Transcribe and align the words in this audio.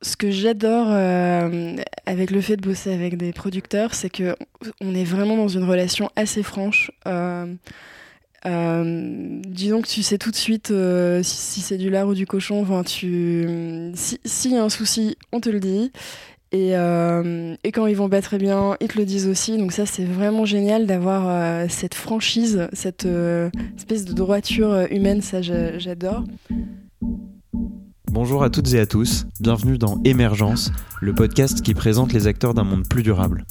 Ce 0.00 0.16
que 0.16 0.30
j'adore 0.30 0.86
euh, 0.90 1.76
avec 2.06 2.30
le 2.30 2.40
fait 2.40 2.56
de 2.56 2.62
bosser 2.62 2.92
avec 2.92 3.16
des 3.16 3.32
producteurs, 3.32 3.94
c'est 3.94 4.10
que 4.10 4.34
on 4.80 4.94
est 4.94 5.04
vraiment 5.04 5.36
dans 5.36 5.48
une 5.48 5.64
relation 5.64 6.10
assez 6.16 6.42
franche. 6.42 6.90
Euh, 7.06 7.46
euh, 8.46 9.40
disons 9.46 9.80
que 9.82 9.88
tu 9.88 10.02
sais 10.02 10.18
tout 10.18 10.30
de 10.32 10.36
suite 10.36 10.72
si, 11.22 11.60
c'est 11.60 11.78
du 11.78 11.90
lard 11.90 12.08
ou 12.08 12.14
du 12.14 12.26
cochon. 12.26 12.66
Si- 12.84 14.20
s'il 14.24 14.52
y 14.52 14.56
a 14.56 14.64
un 14.64 14.68
souci, 14.68 15.16
on 15.32 15.40
te 15.40 15.48
le 15.50 15.60
dit. 15.60 15.92
Et, 16.54 16.72
et 16.72 17.72
quand 17.72 17.86
ils 17.86 17.96
vont 17.96 18.08
pas 18.10 18.20
très 18.22 18.38
bien, 18.38 18.76
ils 18.80 18.88
te 18.88 18.98
le 18.98 19.04
disent 19.04 19.26
aussi. 19.28 19.56
Donc 19.56 19.72
ça, 19.72 19.86
c'est 19.86 20.04
vraiment 20.04 20.44
génial 20.44 20.86
d'avoir 20.86 21.68
cette 21.70 21.94
franchise, 21.94 22.68
cette 22.72 23.06
espèce 23.76 24.04
de 24.04 24.12
droiture 24.12 24.86
humaine. 24.90 25.22
Ça, 25.22 25.42
j'a- 25.42 25.78
j'adore. 25.78 26.24
Bonjour 28.12 28.42
à 28.42 28.50
toutes 28.50 28.74
et 28.74 28.78
à 28.78 28.84
tous, 28.84 29.24
bienvenue 29.40 29.78
dans 29.78 29.98
Émergence, 30.04 30.70
le 31.00 31.14
podcast 31.14 31.62
qui 31.62 31.72
présente 31.72 32.12
les 32.12 32.26
acteurs 32.26 32.52
d'un 32.52 32.62
monde 32.62 32.86
plus 32.86 33.02
durable. 33.02 33.46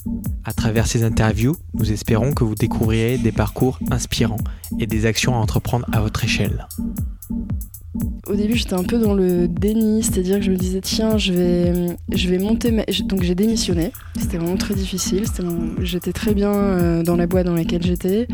À 0.45 0.53
travers 0.53 0.85
ces 0.85 1.03
interviews, 1.03 1.55
nous 1.73 1.91
espérons 1.91 2.33
que 2.33 2.43
vous 2.43 2.53
découvrirez 2.53 3.17
des 3.17 3.31
parcours 3.31 3.79
inspirants 3.89 4.37
et 4.77 4.85
des 4.85 5.07
actions 5.07 5.33
à 5.33 5.37
entreprendre 5.37 5.87
à 5.91 5.99
votre 5.99 6.23
échelle. 6.23 6.67
Au 8.27 8.35
début, 8.35 8.55
j'étais 8.55 8.75
un 8.75 8.83
peu 8.83 8.99
dans 8.99 9.15
le 9.15 9.47
déni, 9.47 10.03
c'est-à-dire 10.03 10.37
que 10.37 10.45
je 10.45 10.51
me 10.51 10.57
disais 10.57 10.79
tiens, 10.79 11.17
je 11.17 11.33
vais, 11.33 11.97
je 12.13 12.29
vais 12.29 12.37
monter. 12.37 12.71
Ma... 12.71 12.83
Donc 13.05 13.23
j'ai 13.23 13.33
démissionné. 13.33 13.91
C'était 14.19 14.37
vraiment 14.37 14.57
très 14.57 14.75
difficile. 14.75 15.23
J'étais 15.81 16.13
très 16.13 16.35
bien 16.35 16.53
euh, 16.53 17.01
dans 17.01 17.15
la 17.15 17.25
boîte 17.25 17.47
dans 17.47 17.55
laquelle 17.55 17.81
j'étais, 17.81 18.27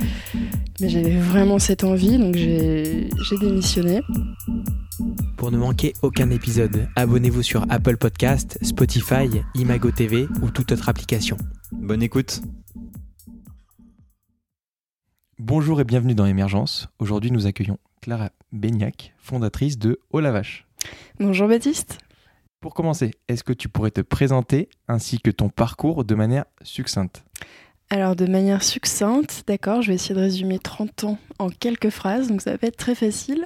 mais 0.81 0.89
j'avais 0.89 1.17
vraiment 1.17 1.57
cette 1.57 1.85
envie, 1.85 2.17
donc 2.17 2.35
j'ai 2.35 3.09
démissionné. 3.39 4.01
Pour 5.47 5.53
ne 5.53 5.59
manquer 5.59 5.93
aucun 6.01 6.29
épisode, 6.29 6.89
abonnez-vous 6.97 7.41
sur 7.41 7.65
Apple 7.69 7.95
Podcast, 7.95 8.59
Spotify, 8.63 9.29
Imago 9.55 9.91
TV 9.91 10.27
ou 10.41 10.49
toute 10.51 10.73
autre 10.73 10.89
application. 10.89 11.37
Bonne 11.71 12.03
écoute 12.03 12.41
Bonjour 15.39 15.79
et 15.79 15.85
bienvenue 15.85 16.15
dans 16.15 16.25
Émergence. 16.25 16.89
Aujourd'hui 16.99 17.31
nous 17.31 17.47
accueillons 17.47 17.77
Clara 18.01 18.31
Beignac, 18.51 19.13
fondatrice 19.19 19.79
de 19.79 20.01
Oh 20.09 20.19
la 20.19 20.33
Vache. 20.33 20.67
Bonjour 21.17 21.47
Baptiste. 21.47 21.99
Pour 22.59 22.73
commencer, 22.73 23.11
est-ce 23.29 23.45
que 23.45 23.53
tu 23.53 23.69
pourrais 23.69 23.91
te 23.91 24.01
présenter 24.01 24.67
ainsi 24.89 25.17
que 25.21 25.31
ton 25.31 25.47
parcours 25.47 26.03
de 26.03 26.13
manière 26.13 26.43
succincte? 26.61 27.23
Alors 27.89 28.17
de 28.17 28.25
manière 28.25 28.63
succincte, 28.63 29.45
d'accord, 29.47 29.81
je 29.81 29.87
vais 29.87 29.95
essayer 29.95 30.13
de 30.13 30.19
résumer 30.19 30.59
30 30.59 31.05
ans 31.05 31.17
en 31.39 31.49
quelques 31.49 31.89
phrases, 31.89 32.27
donc 32.27 32.41
ça 32.41 32.51
va 32.51 32.57
pas 32.57 32.67
être 32.67 32.75
très 32.75 32.95
facile. 32.95 33.45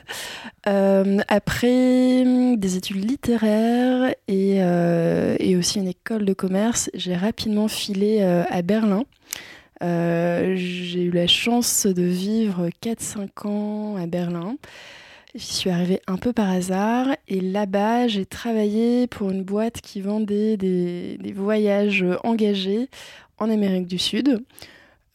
Euh, 0.67 1.19
après 1.27 2.23
hum, 2.23 2.57
des 2.57 2.75
études 2.75 3.07
littéraires 3.07 4.15
et, 4.27 4.63
euh, 4.63 5.35
et 5.39 5.55
aussi 5.55 5.77
une 5.77 5.87
école 5.87 6.25
de 6.25 6.33
commerce, 6.33 6.89
j'ai 6.95 7.15
rapidement 7.15 7.67
filé 7.67 8.19
euh, 8.21 8.43
à 8.49 8.63
Berlin. 8.63 9.03
J'ai 9.83 11.03
eu 11.03 11.11
la 11.11 11.27
chance 11.27 11.85
de 11.85 12.03
vivre 12.03 12.69
4-5 12.83 13.47
ans 13.47 13.95
à 13.95 14.07
Berlin. 14.07 14.57
J'y 15.33 15.53
suis 15.53 15.69
arrivée 15.69 16.01
un 16.07 16.17
peu 16.17 16.33
par 16.33 16.49
hasard 16.49 17.07
et 17.27 17.39
là-bas 17.39 18.07
j'ai 18.07 18.25
travaillé 18.25 19.07
pour 19.07 19.31
une 19.31 19.43
boîte 19.43 19.81
qui 19.81 20.01
vendait 20.01 20.57
des 20.57 21.33
voyages 21.35 22.05
engagés 22.23 22.89
en 23.41 23.49
Amérique 23.49 23.87
du 23.87 23.97
Sud, 23.97 24.45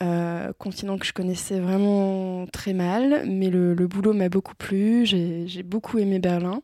euh, 0.02 0.52
continent 0.58 0.98
que 0.98 1.06
je 1.06 1.12
connaissais 1.12 1.60
vraiment 1.60 2.46
très 2.52 2.72
mal, 2.72 3.24
mais 3.26 3.50
le, 3.50 3.74
boulot 3.86 4.12
m'a 4.12 4.28
beaucoup 4.28 4.56
plu, 4.56 5.06
j'ai 5.06 5.62
beaucoup 5.62 5.98
aimé 5.98 6.18
Berlin. 6.18 6.60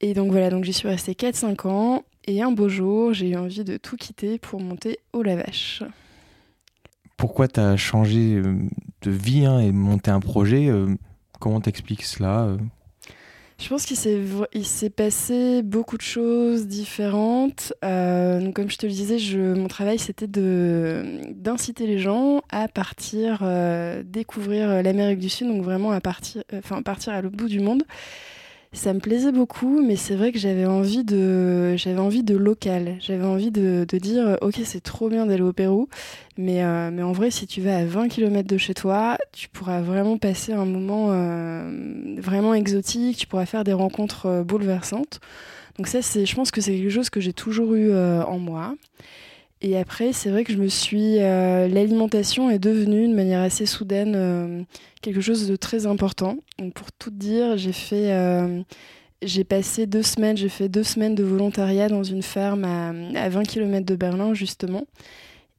Et 0.00 0.14
donc 0.14 0.30
voilà, 0.30 0.50
donc 0.50 0.64
j'y 0.64 0.72
suis 0.72 0.88
restée 0.88 1.12
4-5 1.14 1.66
ans, 1.68 2.04
et 2.26 2.40
un 2.40 2.52
beau 2.52 2.68
jour, 2.68 3.12
j'ai 3.12 3.30
eu 3.30 3.36
envie 3.36 3.64
de 3.64 3.76
tout 3.76 3.96
quitter 3.96 4.38
pour 4.38 4.60
monter 4.60 5.00
au 5.12 5.22
Lavache. 5.22 5.82
Pourquoi 7.16 7.48
tu 7.48 7.58
as 7.58 7.76
changé 7.76 8.36
euh, 8.36 8.56
de 9.02 9.10
vie 9.10 9.44
hein, 9.44 9.58
et 9.58 9.72
monté 9.72 10.10
un 10.10 10.20
projet 10.20 10.68
euh, 10.68 10.94
Comment 11.40 11.60
t'expliques 11.60 12.04
cela 12.04 12.56
Je 13.56 13.68
pense 13.68 13.86
qu'il 13.86 13.96
s'est 13.96 14.20
s'est 14.62 14.90
passé 14.90 15.62
beaucoup 15.62 15.96
de 15.96 16.02
choses 16.02 16.66
différentes. 16.66 17.72
Euh, 17.84 18.40
donc 18.40 18.54
comme 18.54 18.70
je 18.70 18.76
te 18.76 18.86
le 18.86 18.92
disais, 18.92 19.18
mon 19.54 19.68
travail 19.68 19.98
c'était 19.98 20.26
d'inciter 20.26 21.86
les 21.86 21.98
gens 21.98 22.42
à 22.50 22.66
partir 22.66 23.40
euh, 23.42 24.02
découvrir 24.04 24.82
l'Amérique 24.82 25.20
du 25.20 25.28
Sud, 25.28 25.46
donc 25.46 25.62
vraiment 25.62 25.92
à 25.92 26.00
partir, 26.00 26.42
euh, 26.52 26.58
enfin 26.58 26.82
partir 26.82 27.12
à 27.12 27.22
l'autre 27.22 27.36
bout 27.36 27.48
du 27.48 27.60
monde. 27.60 27.84
Ça 28.74 28.92
me 28.92 28.98
plaisait 28.98 29.30
beaucoup, 29.30 29.80
mais 29.80 29.94
c'est 29.94 30.16
vrai 30.16 30.32
que 30.32 30.38
j'avais 30.38 30.66
envie 30.66 31.04
de, 31.04 31.76
j'avais 31.76 32.00
envie 32.00 32.24
de 32.24 32.36
local. 32.36 32.96
J'avais 33.00 33.24
envie 33.24 33.52
de, 33.52 33.86
dire, 33.98 34.36
ok, 34.42 34.60
c'est 34.64 34.82
trop 34.82 35.08
bien 35.08 35.26
d'aller 35.26 35.42
au 35.42 35.52
Pérou, 35.52 35.88
mais, 36.36 36.64
euh, 36.64 36.90
mais 36.92 37.04
en 37.04 37.12
vrai, 37.12 37.30
si 37.30 37.46
tu 37.46 37.60
vas 37.60 37.76
à 37.78 37.84
20 37.84 38.08
km 38.08 38.48
de 38.48 38.58
chez 38.58 38.74
toi, 38.74 39.16
tu 39.32 39.48
pourras 39.48 39.80
vraiment 39.80 40.18
passer 40.18 40.52
un 40.52 40.64
moment 40.64 41.12
euh, 41.12 42.16
vraiment 42.18 42.52
exotique, 42.52 43.16
tu 43.16 43.26
pourras 43.28 43.46
faire 43.46 43.62
des 43.62 43.72
rencontres 43.72 44.26
euh, 44.26 44.42
bouleversantes. 44.42 45.20
Donc 45.78 45.86
ça, 45.86 46.02
c'est, 46.02 46.26
je 46.26 46.34
pense 46.34 46.50
que 46.50 46.60
c'est 46.60 46.72
quelque 46.72 46.90
chose 46.90 47.10
que 47.10 47.20
j'ai 47.20 47.32
toujours 47.32 47.74
eu 47.74 47.90
euh, 47.90 48.24
en 48.24 48.38
moi. 48.38 48.74
Et 49.64 49.78
après, 49.78 50.12
c'est 50.12 50.28
vrai 50.28 50.44
que 50.44 50.52
je 50.52 50.58
me 50.58 50.68
suis, 50.68 51.20
euh, 51.20 51.68
l'alimentation 51.68 52.50
est 52.50 52.58
devenue 52.58 53.08
de 53.08 53.14
manière 53.14 53.40
assez 53.40 53.64
soudaine 53.64 54.12
euh, 54.14 54.62
quelque 55.00 55.22
chose 55.22 55.48
de 55.48 55.56
très 55.56 55.86
important. 55.86 56.36
Donc 56.58 56.74
pour 56.74 56.92
tout 56.92 57.10
dire, 57.10 57.56
j'ai 57.56 57.72
fait, 57.72 58.12
euh, 58.12 58.60
j'ai 59.22 59.42
passé 59.42 59.86
deux 59.86 60.02
semaines, 60.02 60.36
j'ai 60.36 60.50
fait 60.50 60.68
deux 60.68 60.82
semaines 60.82 61.14
de 61.14 61.24
volontariat 61.24 61.88
dans 61.88 62.02
une 62.02 62.20
ferme 62.20 62.64
à, 62.66 62.90
à 63.18 63.30
20 63.30 63.44
km 63.44 63.86
de 63.86 63.96
Berlin 63.96 64.34
justement. 64.34 64.84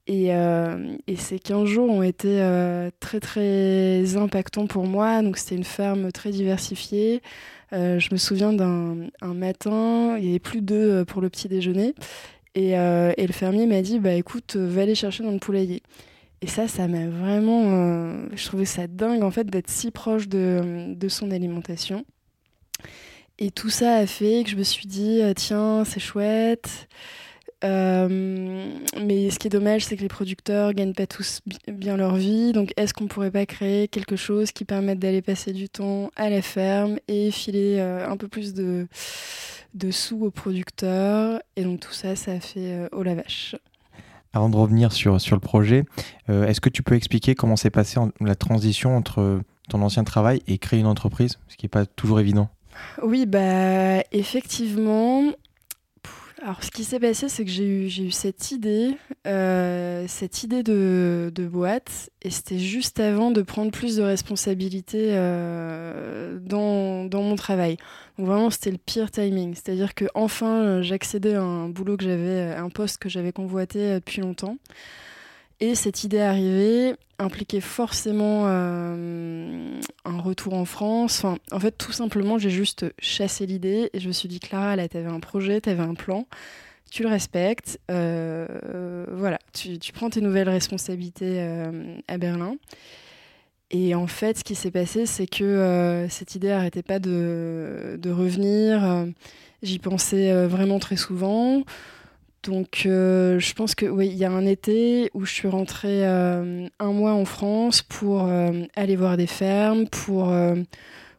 Et, 0.06 0.28
et 0.28 1.16
ces 1.16 1.40
15 1.40 1.64
jours 1.64 1.90
ont 1.90 2.04
été 2.04 2.40
très 3.00 3.18
très 3.18 4.16
impactants 4.16 4.68
pour 4.68 4.86
moi. 4.86 5.20
Donc 5.20 5.36
c'était 5.36 5.56
une 5.56 5.64
ferme 5.64 6.12
très 6.12 6.30
diversifiée. 6.30 7.22
Je 7.72 8.08
me 8.12 8.16
souviens 8.16 8.52
d'un 8.52 9.08
un 9.20 9.34
matin, 9.34 10.16
il 10.16 10.26
y 10.26 10.28
avait 10.28 10.38
plus 10.38 10.60
d'œufs 10.60 11.04
pour 11.06 11.20
le 11.20 11.28
petit 11.28 11.48
déjeuner. 11.48 11.92
Et, 12.56 12.76
euh, 12.78 13.12
et 13.18 13.26
le 13.26 13.32
fermier 13.32 13.66
m'a 13.66 13.82
dit, 13.82 14.00
bah 14.00 14.14
écoute, 14.14 14.56
euh, 14.56 14.66
va 14.66 14.82
aller 14.82 14.94
chercher 14.94 15.22
dans 15.22 15.30
le 15.30 15.38
poulailler. 15.38 15.82
Et 16.40 16.48
ça, 16.48 16.66
ça 16.66 16.88
m'a 16.88 17.06
vraiment... 17.06 17.62
euh, 17.66 18.26
je 18.34 18.44
trouvais 18.46 18.64
ça 18.64 18.86
dingue 18.88 19.22
en 19.22 19.30
fait 19.30 19.44
d'être 19.44 19.70
si 19.70 19.90
proche 19.90 20.26
de, 20.26 20.94
de 20.94 21.08
son 21.08 21.30
alimentation. 21.30 22.04
Et 23.38 23.50
tout 23.50 23.68
ça 23.70 23.96
a 23.96 24.06
fait 24.06 24.42
que 24.44 24.50
je 24.50 24.56
me 24.56 24.62
suis 24.62 24.86
dit, 24.86 25.20
tiens, 25.36 25.84
c'est 25.84 26.00
chouette. 26.00 26.88
Euh, 27.64 28.68
mais 29.00 29.30
ce 29.30 29.38
qui 29.38 29.46
est 29.46 29.50
dommage, 29.50 29.84
c'est 29.84 29.96
que 29.96 30.02
les 30.02 30.08
producteurs 30.08 30.72
gagnent 30.74 30.92
pas 30.92 31.06
tous 31.06 31.40
bi- 31.46 31.58
bien 31.68 31.96
leur 31.96 32.16
vie. 32.16 32.52
Donc, 32.52 32.72
est-ce 32.76 32.92
qu'on 32.94 33.06
pourrait 33.06 33.30
pas 33.30 33.46
créer 33.46 33.88
quelque 33.88 34.16
chose 34.16 34.52
qui 34.52 34.64
permette 34.64 34.98
d'aller 34.98 35.22
passer 35.22 35.52
du 35.52 35.68
temps 35.68 36.10
à 36.16 36.28
la 36.28 36.42
ferme 36.42 36.98
et 37.08 37.30
filer 37.30 37.76
euh, 37.78 38.06
un 38.08 38.16
peu 38.16 38.28
plus 38.28 38.52
de, 38.54 38.86
de 39.74 39.90
sous 39.90 40.24
aux 40.24 40.30
producteurs? 40.30 41.40
Et 41.56 41.64
donc, 41.64 41.80
tout 41.80 41.92
ça, 41.92 42.14
ça 42.14 42.32
a 42.32 42.40
fait 42.40 42.72
euh, 42.72 42.88
au 42.92 43.02
la 43.02 43.14
vache. 43.14 43.56
Avant 44.34 44.50
de 44.50 44.56
revenir 44.56 44.92
sur, 44.92 45.18
sur 45.18 45.34
le 45.34 45.40
projet, 45.40 45.84
euh, 46.28 46.46
est-ce 46.46 46.60
que 46.60 46.68
tu 46.68 46.82
peux 46.82 46.94
expliquer 46.94 47.34
comment 47.34 47.56
s'est 47.56 47.70
passée 47.70 47.98
en- 47.98 48.10
la 48.20 48.34
transition 48.34 48.94
entre 48.94 49.40
ton 49.70 49.80
ancien 49.80 50.04
travail 50.04 50.42
et 50.46 50.58
créer 50.58 50.80
une 50.80 50.86
entreprise 50.86 51.38
Ce 51.48 51.56
qui 51.56 51.64
n'est 51.64 51.70
pas 51.70 51.86
toujours 51.86 52.20
évident? 52.20 52.50
Oui, 53.02 53.24
bah 53.24 54.02
effectivement. 54.12 55.22
Alors, 56.42 56.62
ce 56.62 56.70
qui 56.70 56.84
s'est 56.84 57.00
passé, 57.00 57.30
c'est 57.30 57.44
que 57.46 57.50
j'ai 57.50 57.64
eu, 57.64 57.86
eu 57.86 58.10
cette 58.10 58.50
idée, 58.50 58.98
euh, 59.26 60.04
cette 60.06 60.42
idée 60.42 60.62
de, 60.62 61.48
boîte, 61.50 62.10
et 62.20 62.30
c'était 62.30 62.58
juste 62.58 63.00
avant 63.00 63.30
de 63.30 63.40
prendre 63.40 63.70
plus 63.70 63.96
de 63.96 64.02
responsabilités 64.02 65.12
euh, 65.12 66.38
dans, 66.40 67.06
dans 67.06 67.22
mon 67.22 67.36
travail. 67.36 67.78
Donc 68.18 68.26
vraiment, 68.26 68.50
c'était 68.50 68.70
le 68.70 68.78
pire 68.78 69.10
timing. 69.10 69.54
C'est-à-dire 69.54 69.94
que 69.94 70.04
enfin, 70.14 70.62
euh, 70.62 70.82
j'accédais 70.82 71.34
à 71.34 71.42
un 71.42 71.70
boulot 71.70 71.96
que 71.96 72.04
j'avais, 72.04 72.52
un 72.54 72.68
poste 72.68 72.98
que 72.98 73.08
j'avais 73.08 73.32
convoité 73.32 73.94
depuis 73.94 74.20
longtemps. 74.20 74.58
Et 75.60 75.74
cette 75.74 76.04
idée 76.04 76.20
arrivée 76.20 76.94
impliquait 77.18 77.62
forcément 77.62 78.44
euh, 78.46 79.80
un 80.04 80.20
retour 80.20 80.52
en 80.52 80.66
France. 80.66 81.24
Enfin, 81.24 81.38
en 81.50 81.60
fait, 81.60 81.72
tout 81.72 81.92
simplement, 81.92 82.38
j'ai 82.38 82.50
juste 82.50 82.86
chassé 82.98 83.46
l'idée 83.46 83.88
et 83.94 84.00
je 84.00 84.08
me 84.08 84.12
suis 84.12 84.28
dit, 84.28 84.38
Clara, 84.38 84.76
là, 84.76 84.86
t'avais 84.86 85.08
un 85.08 85.20
projet, 85.20 85.62
t'avais 85.62 85.82
un 85.82 85.94
plan, 85.94 86.26
tu 86.90 87.02
le 87.02 87.08
respectes. 87.08 87.80
euh, 87.90 89.06
voilà, 89.12 89.38
tu, 89.54 89.78
prends 89.92 90.10
tes 90.10 90.20
nouvelles 90.20 90.50
responsabilités 90.50 91.40
euh, 91.40 91.96
à 92.06 92.18
Berlin. 92.18 92.56
Et 93.70 93.94
en 93.94 94.06
fait, 94.06 94.38
ce 94.38 94.44
qui 94.44 94.54
s'est 94.54 94.70
passé, 94.70 95.06
c'est 95.06 95.26
que 95.26 96.06
cette 96.08 96.36
idée 96.36 96.48
n'arrêtait 96.48 96.84
pas 96.84 97.00
de, 97.00 97.98
revenir. 98.04 99.06
J'y 99.62 99.80
pensais 99.80 100.46
vraiment 100.46 100.78
très 100.78 100.96
souvent. 100.96 101.64
Donc, 102.46 102.84
euh, 102.86 103.40
je 103.40 103.54
pense 103.54 103.74
que 103.74 103.86
oui, 103.86 104.06
il 104.06 104.16
y 104.16 104.24
a 104.24 104.30
un 104.30 104.46
été 104.46 105.10
où 105.14 105.24
je 105.24 105.32
suis 105.32 105.48
rentrée 105.48 106.06
euh, 106.06 106.68
un 106.78 106.92
mois 106.92 107.12
en 107.12 107.24
France 107.24 107.82
pour 107.82 108.24
euh, 108.24 108.62
aller 108.76 108.94
voir 108.94 109.16
des 109.16 109.26
fermes, 109.26 109.88
pour, 109.88 110.32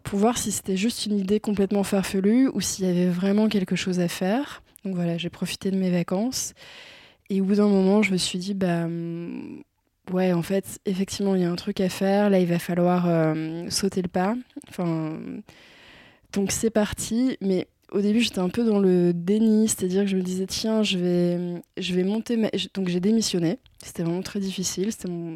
pour 0.03 0.19
voir 0.19 0.38
si 0.38 0.51
c'était 0.51 0.77
juste 0.77 1.06
une 1.06 1.18
idée 1.18 1.39
complètement 1.39 1.83
farfelue 1.83 2.50
ou 2.53 2.62
s'il 2.62 2.85
y 2.85 2.89
avait 2.89 3.09
vraiment 3.09 3.50
quelque 3.50 3.75
chose 3.75 4.00
à 4.00 4.07
faire. 4.07 4.63
Donc 4.85 4.95
voilà, 4.95 5.18
j'ai 5.18 5.29
profité 5.29 5.69
de 5.69 5.77
mes 5.77 5.91
vacances. 5.91 6.53
Et 7.30 7.41
au 7.41 7.44
bout 7.44 7.56
d'un 7.56 7.68
moment, 7.68 8.01
je 8.01 8.13
me 8.13 8.18
suis 8.18 8.39
dit, 8.39 8.53
bah, 8.53 8.85
hum, 8.85 9.63
ouais, 10.13 10.31
en 10.31 10.41
fait, 10.41 10.80
effectivement, 10.85 11.35
il 11.35 11.41
y 11.41 11.45
a 11.45 11.51
un 11.51 11.57
truc 11.57 11.81
à 11.81 11.89
faire. 11.89 12.30
Là, 12.30 12.39
il 12.39 12.47
va 12.47 12.59
falloir 12.59 13.35
sauter 13.69 14.01
le 14.01 14.07
pas. 14.07 14.35
Enfin, 14.69 15.19
donc 16.31 16.53
c'est 16.53 16.69
parti. 16.69 17.38
Mais 17.41 17.68
au 17.91 18.01
début, 18.01 18.19
j'étais 18.21 18.39
un 18.39 18.49
peu 18.49 18.65
dans 18.65 18.79
le 18.79 19.13
déni, 19.13 19.67
c'est-à-dire 19.67 20.03
que 20.03 20.09
je 20.09 20.17
me 20.17 20.21
disais, 20.21 20.45
tiens, 20.45 20.83
je 20.83 20.97
vais, 20.97 21.61
je 21.77 21.93
vais 21.93 22.03
monter. 22.03 22.37
Donc 22.73 22.89
j'ai 22.89 22.99
démissionné. 22.99 23.59
C'était 23.81 24.03
vraiment 24.03 24.21
très 24.21 24.39
difficile. 24.39 24.89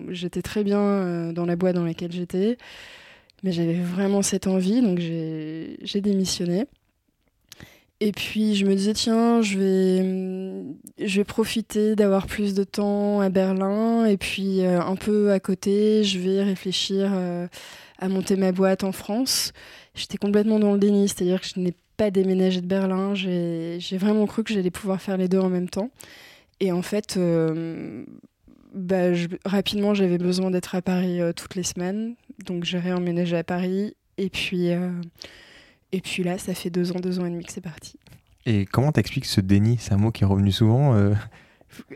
J'étais 0.10 0.42
très 0.42 0.64
bien 0.64 0.80
euh, 0.80 1.32
dans 1.32 1.46
la 1.46 1.56
boîte 1.56 1.76
dans 1.76 1.86
laquelle 1.86 2.12
j'étais. 2.12 2.58
Mais 3.44 3.52
j'avais 3.52 3.80
vraiment 3.80 4.22
cette 4.22 4.48
envie, 4.48 4.82
donc 4.82 5.00
j'ai 5.00 6.02
démissionné. 6.02 6.66
Et 8.02 8.12
puis 8.12 8.56
je 8.56 8.66
me 8.66 8.76
disais, 8.76 8.94
tiens, 8.94 9.42
je 9.42 9.60
vais, 9.60 11.08
je 11.08 11.18
vais 11.18 11.24
profiter 11.24 11.96
d'avoir 11.96 12.26
plus 12.26 12.54
de 12.54 12.64
temps 12.64 13.22
à 13.22 13.30
Berlin. 13.30 14.06
Et 14.06 14.18
puis 14.18 14.62
euh, 14.62 14.82
un 14.82 14.96
peu 14.96 15.32
à 15.32 15.40
côté, 15.40 16.04
je 16.04 16.20
vais 16.20 16.44
réfléchir 16.44 17.12
euh, 17.14 17.48
à 18.00 18.10
monter 18.10 18.36
ma 18.36 18.52
boîte 18.52 18.84
en 18.84 18.92
France. 18.92 19.54
J'étais 19.96 20.18
complètement 20.18 20.60
dans 20.60 20.74
le 20.74 20.80
déni, 20.80 21.08
c'est-à-dire 21.08 21.42
que 21.42 21.48
je 21.48 21.60
n'ai 21.60 21.76
pas 22.02 22.10
déménagé 22.10 22.62
de 22.62 22.66
Berlin. 22.66 23.14
J'ai 23.14 23.98
vraiment 24.00 24.26
cru 24.26 24.44
que 24.44 24.54
j'allais 24.54 24.72
pouvoir 24.72 25.00
faire 25.00 25.18
les 25.18 25.28
deux 25.28 25.40
en 25.40 25.50
même 25.50 25.70
temps. 25.70 25.92
Et 26.60 26.72
en 26.72 26.82
fait, 26.82 27.18
euh, 27.18 28.04
bah, 28.74 29.12
rapidement, 29.46 29.94
j'avais 29.94 30.18
besoin 30.18 30.50
d'être 30.50 30.74
à 30.74 30.82
Paris 30.82 31.20
toutes 31.36 31.54
les 31.54 31.64
semaines. 31.64 32.16
Donc 32.46 32.64
j'ai 32.64 32.80
réemménagé 32.80 33.38
à 33.38 33.44
Paris. 33.44 33.96
Et 34.18 34.30
puis 34.30 34.72
et 35.92 36.02
puis 36.02 36.24
là, 36.24 36.38
ça 36.38 36.54
fait 36.54 36.70
deux 36.70 36.92
ans, 36.92 37.00
deux 37.00 37.20
ans 37.20 37.26
et 37.26 37.30
demi 37.30 37.44
que 37.44 37.52
c'est 37.52 37.62
parti. 37.62 38.00
Et 38.46 38.66
comment 38.66 38.92
t'expliques 38.92 39.26
ce 39.26 39.42
déni? 39.42 39.78
C'est 39.80 39.94
un 39.94 39.98
mot 39.98 40.12
qui 40.12 40.24
est 40.24 40.28
revenu 40.28 40.52
souvent. 40.52 40.96
Euh... 40.96 41.14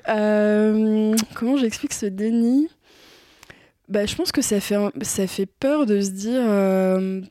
Euh, 0.07 1.15
comment 1.33 1.57
j'explique 1.57 1.93
ce 1.93 2.05
déni? 2.05 2.69
Bah, 3.89 4.05
Je 4.05 4.15
pense 4.15 4.31
que 4.31 4.41
ça 4.41 4.59
fait, 4.59 4.77
ça 5.01 5.27
fait 5.27 5.45
peur 5.45 5.85
de 5.85 6.01
se 6.01 6.11
dire 6.11 6.41
euh, 6.43 7.21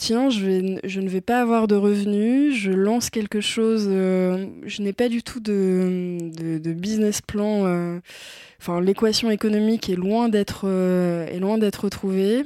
tiens, 0.00 0.30
je, 0.30 0.98
ne 1.00 1.08
vais 1.08 1.20
pas 1.20 1.42
avoir 1.42 1.68
de 1.68 1.76
revenus, 1.76 2.56
je 2.56 2.72
lance 2.72 3.10
quelque 3.10 3.42
chose, 3.42 3.86
euh, 3.88 4.46
je 4.64 4.80
n'ai 4.80 4.94
pas 4.94 5.10
du 5.10 5.22
tout 5.22 5.40
de, 5.40 6.72
business 6.72 7.20
plan. 7.20 8.00
Enfin, 8.58 8.80
l'équation 8.80 9.30
économique 9.30 9.90
est 9.90 9.96
loin 9.96 10.28
d'être 10.28 10.66
d'être 11.58 11.88
trouvée. 11.90 12.44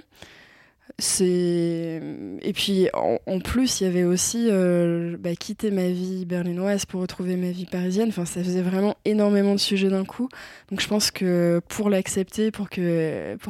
Et 1.00 2.52
puis 2.54 2.88
en, 2.92 3.40
plus 3.40 3.80
il 3.80 3.84
y 3.84 3.86
avait 3.86 4.04
aussi 4.04 4.48
euh, 4.48 5.16
bah, 5.18 5.34
quitter 5.34 5.72
ma 5.72 5.88
vie 5.88 6.24
berlinoise 6.24 6.84
pour 6.86 7.00
retrouver 7.00 7.36
ma 7.36 7.50
vie 7.50 7.66
parisienne. 7.66 8.08
Enfin, 8.10 8.24
ça 8.24 8.44
faisait 8.44 8.62
vraiment 8.62 8.96
énormément 9.04 9.54
de 9.54 9.60
sujets 9.60 9.88
d'un 9.88 10.04
coup. 10.04 10.28
Donc 10.70 10.80
je 10.80 10.86
pense 10.88 11.10
que 11.10 11.60
pour 11.68 11.90
l'accepter, 11.90 12.50
pour 12.52 12.68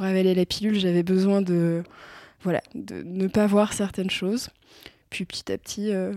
avaler 0.02 0.34
la 0.34 0.46
pilule, 0.46 0.78
j'avais 0.78 1.02
besoin 1.02 1.42
de 1.42 1.82
voilà 2.44 2.61
de 2.75 3.02
ne 3.02 3.26
pas 3.26 3.46
voir 3.46 3.73
certaines 3.73 4.11
choses. 4.11 4.50
Puis 5.11 5.25
petit 5.25 5.50
à 5.50 5.58
petit, 5.58 5.93
euh, 5.93 6.12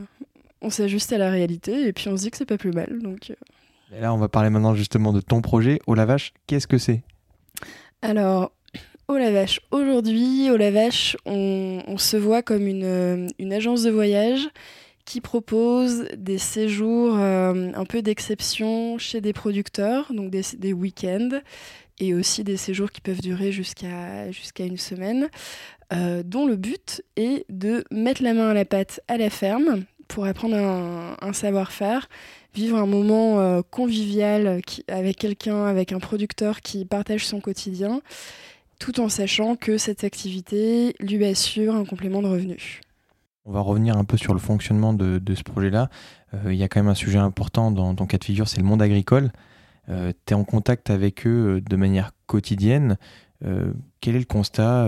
on 0.62 0.70
s'ajuste 0.70 1.12
à 1.14 1.18
la 1.18 1.32
réalité 1.32 1.88
et 1.88 1.94
puis 1.94 2.10
on 2.10 2.18
se 2.18 2.24
dit 2.24 2.32
que 2.32 2.38
c'est 2.38 2.46
pas 2.46 2.58
plus 2.58 2.72
mal. 2.72 3.00
Donc 3.02 3.32
euh. 3.32 4.00
là, 4.00 4.14
on 4.14 4.18
va 4.18 4.28
parler 4.28 4.50
maintenant 4.50 4.76
justement 4.76 5.14
de 5.14 5.22
ton 5.22 5.42
projet. 5.42 5.80
Oh 5.88 5.96
la 5.96 6.06
vache, 6.06 6.34
qu'est-ce 6.46 6.68
que 6.68 6.78
c'est? 6.78 7.02
Alors 8.02 8.52
Oh 9.10 9.18
la 9.18 9.32
vache, 9.32 9.62
aujourd'hui, 9.72 10.50
oh 10.52 10.58
la 10.58 10.70
vache, 10.70 11.16
on, 11.26 11.98
se 11.98 12.18
voit 12.18 12.42
comme 12.42 12.68
une, 12.68 12.84
euh, 12.84 13.28
une, 13.40 13.54
agence 13.54 13.84
de 13.84 13.90
voyage 13.90 14.50
qui 15.06 15.22
propose 15.22 16.10
des 16.18 16.38
séjours 16.38 17.16
euh, 17.18 17.72
un 17.74 17.86
peu 17.86 18.02
d'exception 18.02 18.98
chez 18.98 19.22
des 19.22 19.32
producteurs, 19.32 20.12
donc 20.14 20.30
des, 20.30 20.42
des 20.58 20.74
week-ends, 20.74 21.40
et 22.02 22.14
aussi 22.14 22.44
des 22.44 22.58
séjours 22.58 22.92
qui 22.92 23.00
peuvent 23.00 23.22
durer 23.22 23.54
jusqu'à 23.54 24.30
jusqu'à 24.32 24.66
une 24.66 24.76
semaine, 24.76 25.30
euh, 25.94 26.24
dont 26.24 26.46
le 26.46 26.56
but 26.56 27.04
est 27.16 27.46
de 27.50 27.84
mettre 27.92 28.24
la 28.24 28.34
main 28.34 28.50
à 28.50 28.54
la 28.54 28.66
pâte 28.66 29.02
à 29.08 29.18
la 29.18 29.30
ferme 29.30 29.84
pour 30.08 30.26
apprendre 30.26 30.56
un, 30.56 31.34
savoir-faire, 31.34 32.08
vivre 32.56 32.78
un 32.78 32.86
moment 32.86 33.62
convivial 33.64 34.62
qui, 34.66 34.86
avec 34.88 35.18
quelqu'un, 35.18 35.66
avec 35.66 35.92
un 35.92 36.00
producteur 36.00 36.62
qui 36.62 36.86
partage 36.86 37.26
son 37.26 37.42
quotidien 37.42 38.02
tout 38.80 39.00
en 39.00 39.10
sachant 39.10 39.56
que 39.56 39.78
cette 39.78 40.04
activité 40.04 40.96
lui 41.00 41.24
assure 41.26 41.76
un 41.76 41.86
complément 41.86 42.22
de 42.22 42.28
revenus. 42.28 42.82
On 43.46 43.52
va 43.52 43.62
revenir 43.62 43.98
un 43.98 44.04
peu 44.04 44.18
sur 44.18 44.34
le 44.34 44.40
fonctionnement 44.40 44.94
de, 44.94 45.22
ce 45.34 45.44
projet-là. 45.44 45.90
Euh, 46.34 46.54
il 46.54 46.60
y 46.60 46.64
a 46.64 46.68
quand 46.68 46.82
même 46.82 46.90
un 46.90 46.96
sujet 46.96 47.18
important 47.18 47.72
dans 47.72 47.96
ton 47.96 48.06
cas 48.06 48.18
de 48.18 48.24
figure, 48.24 48.48
c'est 48.48 48.60
le 48.60 48.66
monde 48.66 48.82
agricole. 48.82 49.32
Euh, 49.90 50.12
tu 50.26 50.34
es 50.34 50.36
en 50.36 50.44
contact 50.44 50.90
avec 50.90 51.26
eux 51.26 51.56
euh, 51.56 51.62
de 51.62 51.76
manière 51.78 52.12
quotidienne. 52.26 52.98
Quel 54.02 54.16
est 54.16 54.20
le 54.20 54.26
constat 54.26 54.88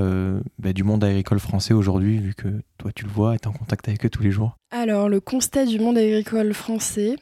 bah, 0.58 0.74
du 0.74 0.84
monde 0.84 1.04
agricole 1.04 1.40
français 1.40 1.74
aujourd'hui, 1.74 2.18
vu 2.18 2.34
que 2.34 2.48
toi 2.78 2.92
tu 2.94 3.06
le 3.06 3.12
vois 3.12 3.38
tu 3.38 3.44
es 3.44 3.48
en 3.48 3.54
contact 3.54 3.88
avec 3.88 4.06
eux 4.06 4.10
tous 4.10 4.24
les 4.24 4.32
jours? 4.32 4.58
Alors, 4.72 5.10
le 5.10 5.20
constat 5.20 5.66
du 5.66 5.80
monde 5.80 5.98
agricole 5.98 6.54
français, 6.54 7.16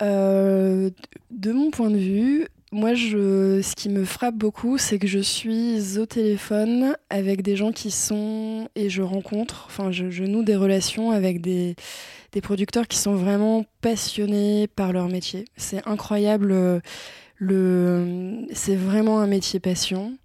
de 0.00 0.92
mon 1.30 1.70
point 1.70 1.90
de 1.90 1.98
vue, 1.98 2.46
moi, 2.74 2.96
ce 2.96 3.74
qui 3.76 3.88
me 3.88 4.04
frappe 4.04 4.34
beaucoup, 4.34 4.78
c'est 4.78 4.98
que 4.98 5.06
je 5.06 5.20
suis 5.20 5.96
au 5.96 6.06
téléphone 6.06 6.96
avec 7.08 7.42
des 7.42 7.54
gens 7.54 7.70
qui 7.70 7.92
sont, 7.92 8.68
et 8.74 8.90
je 8.90 9.00
rencontre, 9.00 9.66
enfin, 9.68 9.92
je, 9.92 10.24
noue 10.24 10.42
des 10.42 10.56
relations 10.56 11.12
avec 11.12 11.40
des, 11.40 11.76
producteurs 12.42 12.88
qui 12.88 12.98
sont 12.98 13.14
vraiment 13.14 13.64
passionnés 13.80 14.66
par 14.66 14.92
leur 14.92 15.06
métier. 15.06 15.44
C'est 15.56 15.86
incroyable. 15.86 16.52
Le, 17.36 18.46
c'est 18.52 18.76
vraiment 18.76 19.20
un 19.20 19.26
métier 19.26 19.60
passion. 19.60 20.16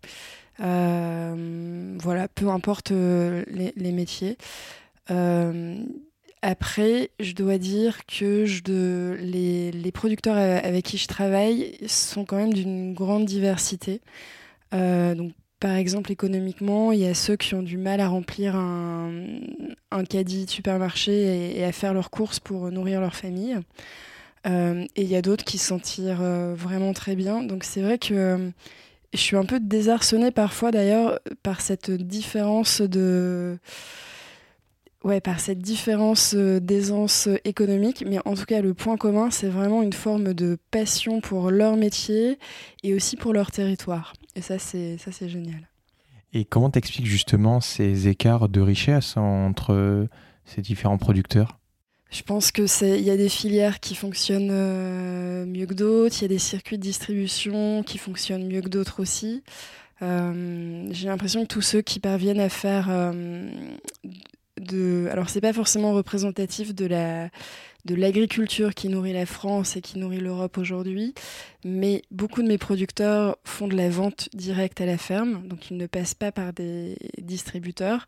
Euh, 0.61 1.95
voilà, 2.01 2.27
peu 2.27 2.49
importe 2.49 2.91
euh, 2.91 3.43
les, 3.47 3.73
les 3.75 3.91
métiers. 3.91 4.37
Euh, 5.09 5.77
après, 6.41 7.11
je 7.19 7.33
dois 7.33 7.57
dire 7.57 8.05
que 8.05 8.45
je 8.45 8.61
les, 9.15 9.91
producteurs 9.91 10.37
avec 10.37 10.85
qui 10.85 10.97
je 10.97 11.07
travaille 11.07 11.77
sont 11.87 12.23
quand 12.23 12.37
même 12.37 12.53
d'une 12.53 12.93
grande 12.93 13.25
diversité. 13.25 14.01
Donc, 14.71 15.33
par 15.59 15.75
exemple, 15.75 16.11
économiquement, 16.13 16.93
il 16.93 16.99
y 16.99 17.05
a 17.05 17.13
ceux 17.13 17.35
qui 17.35 17.55
ont 17.55 17.63
du 17.63 17.77
mal 17.77 17.99
à 17.99 18.07
remplir 18.07 18.55
un, 18.55 19.19
caddie 20.09 20.45
de 20.45 20.49
supermarché 20.49 21.57
et, 21.57 21.65
à 21.65 21.73
faire 21.73 21.93
leurs 21.93 22.09
courses 22.09 22.39
pour 22.39 22.71
nourrir 22.71 23.01
leur 23.01 23.15
famille. 23.15 23.57
Euh, 24.47 24.85
et 24.95 25.03
il 25.03 25.09
y 25.09 25.15
a 25.15 25.21
d'autres 25.21 25.43
qui 25.43 25.57
s'en 25.57 25.79
tirent 25.79 26.21
euh, 26.21 26.53
vraiment 26.55 26.93
très 26.93 27.15
bien. 27.15 27.43
Donc 27.43 27.63
c'est 27.63 27.81
vrai 27.81 27.97
que 27.97 28.51
je 29.13 29.19
suis 29.19 29.35
un 29.35 29.45
peu 29.45 29.59
désarçonnée 29.59 30.31
parfois 30.31 30.71
d'ailleurs 30.71 31.19
par 31.43 31.61
cette 31.61 31.91
différence 31.91 32.81
de 32.81 33.57
Ouais, 35.05 35.21
par 35.21 35.39
cette 35.39 35.59
différence 35.59 36.33
euh, 36.35 36.59
d'aisance 36.59 37.27
euh, 37.27 37.37
économique, 37.45 38.03
mais 38.05 38.19
en 38.25 38.33
tout 38.33 38.43
cas, 38.43 38.61
le 38.61 38.73
point 38.73 38.97
commun, 38.97 39.31
c'est 39.31 39.47
vraiment 39.47 39.81
une 39.81 39.93
forme 39.93 40.33
de 40.33 40.57
passion 40.71 41.21
pour 41.21 41.51
leur 41.51 41.77
métier 41.77 42.37
et 42.83 42.93
aussi 42.93 43.15
pour 43.15 43.31
leur 43.31 43.49
territoire. 43.49 44.11
Et 44.35 44.41
ça, 44.41 44.59
c'est 44.59 44.97
ça, 44.97 45.13
c'est 45.13 45.29
génial. 45.29 45.69
Et 46.33 46.43
comment 46.43 46.69
t'expliques 46.69 47.05
justement 47.05 47.61
ces 47.61 48.09
écarts 48.09 48.49
de 48.49 48.59
richesse 48.59 49.15
entre 49.15 50.07
ces 50.43 50.61
différents 50.61 50.97
producteurs? 50.97 51.58
Je 52.09 52.21
pense 52.23 52.51
que 52.51 52.67
c'est 52.67 52.99
il 52.99 53.05
y 53.05 53.11
a 53.11 53.17
des 53.17 53.29
filières 53.29 53.79
qui 53.79 53.95
fonctionnent 53.95 54.49
euh, 54.51 55.45
mieux 55.45 55.65
que 55.65 55.73
d'autres, 55.73 56.17
il 56.19 56.21
y 56.23 56.25
a 56.25 56.29
des 56.29 56.39
circuits 56.39 56.77
de 56.77 56.83
distribution 56.83 57.83
qui 57.83 57.97
fonctionnent 57.97 58.47
mieux 58.47 58.61
que 58.61 58.69
d'autres 58.69 59.01
aussi. 59.01 59.43
J'ai 60.01 61.07
l'impression 61.07 61.41
que 61.41 61.47
tous 61.47 61.61
ceux 61.61 61.81
qui 61.81 61.99
parviennent 61.99 62.39
à 62.39 62.47
faire 62.47 62.87
de. 64.59 65.07
Alors, 65.11 65.29
c'est 65.29 65.41
pas 65.41 65.53
forcément 65.53 65.93
représentatif 65.93 66.73
de 66.73 66.85
la 66.85 67.29
de 67.85 67.95
l'agriculture 67.95 68.73
qui 68.73 68.89
nourrit 68.89 69.13
la 69.13 69.25
France 69.25 69.77
et 69.77 69.81
qui 69.81 69.97
nourrit 69.97 70.19
l'Europe 70.19 70.57
aujourd'hui, 70.57 71.13
mais 71.63 72.01
beaucoup 72.11 72.43
de 72.43 72.47
mes 72.47 72.57
producteurs 72.57 73.37
font 73.45 73.67
de 73.67 73.75
la 73.75 73.89
vente 73.89 74.27
directe 74.33 74.81
à 74.81 74.85
la 74.85 74.97
ferme, 74.97 75.47
donc 75.47 75.71
ils 75.71 75.77
ne 75.77 75.87
passent 75.87 76.13
pas 76.13 76.33
par 76.33 76.51
des 76.51 76.97
distributeurs. 77.21 78.05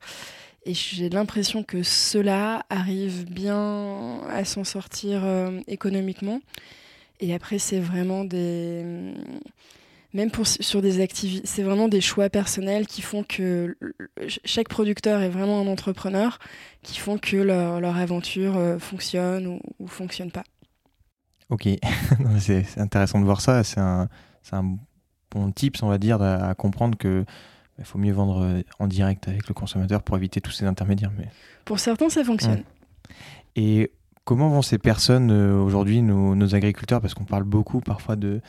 Et 0.64 0.74
j'ai 0.74 1.10
l'impression 1.10 1.64
que 1.64 1.82
ceux-là 1.82 2.66
arrivent 2.70 3.26
bien 3.26 4.22
à 4.30 4.46
s'en 4.46 4.64
sortir 4.64 5.22
euh, 5.24 5.60
économiquement. 5.68 6.40
Et 7.20 7.34
après, 7.34 7.58
c'est 7.60 7.80
vraiment 7.80 8.24
des 8.24 9.14
même 10.14 10.30
pour, 10.30 10.46
sur 10.46 10.82
des 10.82 11.02
activités, 11.02 11.48
c'est 11.48 11.64
vraiment 11.64 11.88
des 11.88 12.02
choix 12.02 12.30
personnels 12.30 12.86
qui 12.86 13.02
font 13.02 13.24
que 13.24 13.78
chaque 14.44 14.68
producteur 14.68 15.22
est 15.22 15.30
vraiment 15.30 15.62
un 15.62 15.68
entrepreneur, 15.68 16.38
qui 16.84 17.00
font 17.00 17.18
que 17.18 17.38
leur, 17.38 17.80
leur 17.80 17.96
aventure 17.96 18.58
euh, 18.58 18.78
fonctionne 18.78 19.48
ou, 19.48 19.60
ou 19.80 19.88
fonctionne 19.88 20.32
pas. 20.32 20.44
Ok, 21.50 21.68
c'est 22.40 22.66
intéressant 22.78 23.20
de 23.20 23.26
voir 23.26 23.42
ça. 23.42 23.64
C'est 23.64 23.80
un, 23.80 24.10
un, 24.52 24.78
bon 25.32 25.52
tips, 25.52 25.82
on 25.82 25.88
va 25.88 25.98
dire, 25.98 26.22
à, 26.22 26.54
comprendre 26.56 26.98
que 26.98 27.24
il 27.82 27.86
faut 27.86 28.00
mieux 28.00 28.14
vendre 28.14 28.44
euh, 28.44 28.62
en 28.80 28.88
direct 28.88 29.28
avec 29.28 29.48
le 29.48 29.54
consommateur 29.54 30.02
pour 30.02 30.18
éviter 30.18 30.42
tous 30.42 30.52
ces 30.52 30.66
intermédiaires. 30.66 31.12
Mais... 31.18 31.28
Pour 31.66 31.80
certains, 31.80 32.10
ça 32.10 32.24
fonctionne. 32.24 32.64
Et 33.56 33.92
Comment 34.24 34.50
vont 34.50 34.62
ces 34.62 34.78
personnes 34.78 35.32
aujourd'hui, 35.32 36.04
nos, 36.04 36.56
agriculteurs, 36.56 37.02
parce 37.02 37.16
qu'on 37.16 37.26
parle 37.26 37.44
beaucoup 37.44 37.82
parfois 37.82 38.16
de, 38.16 38.40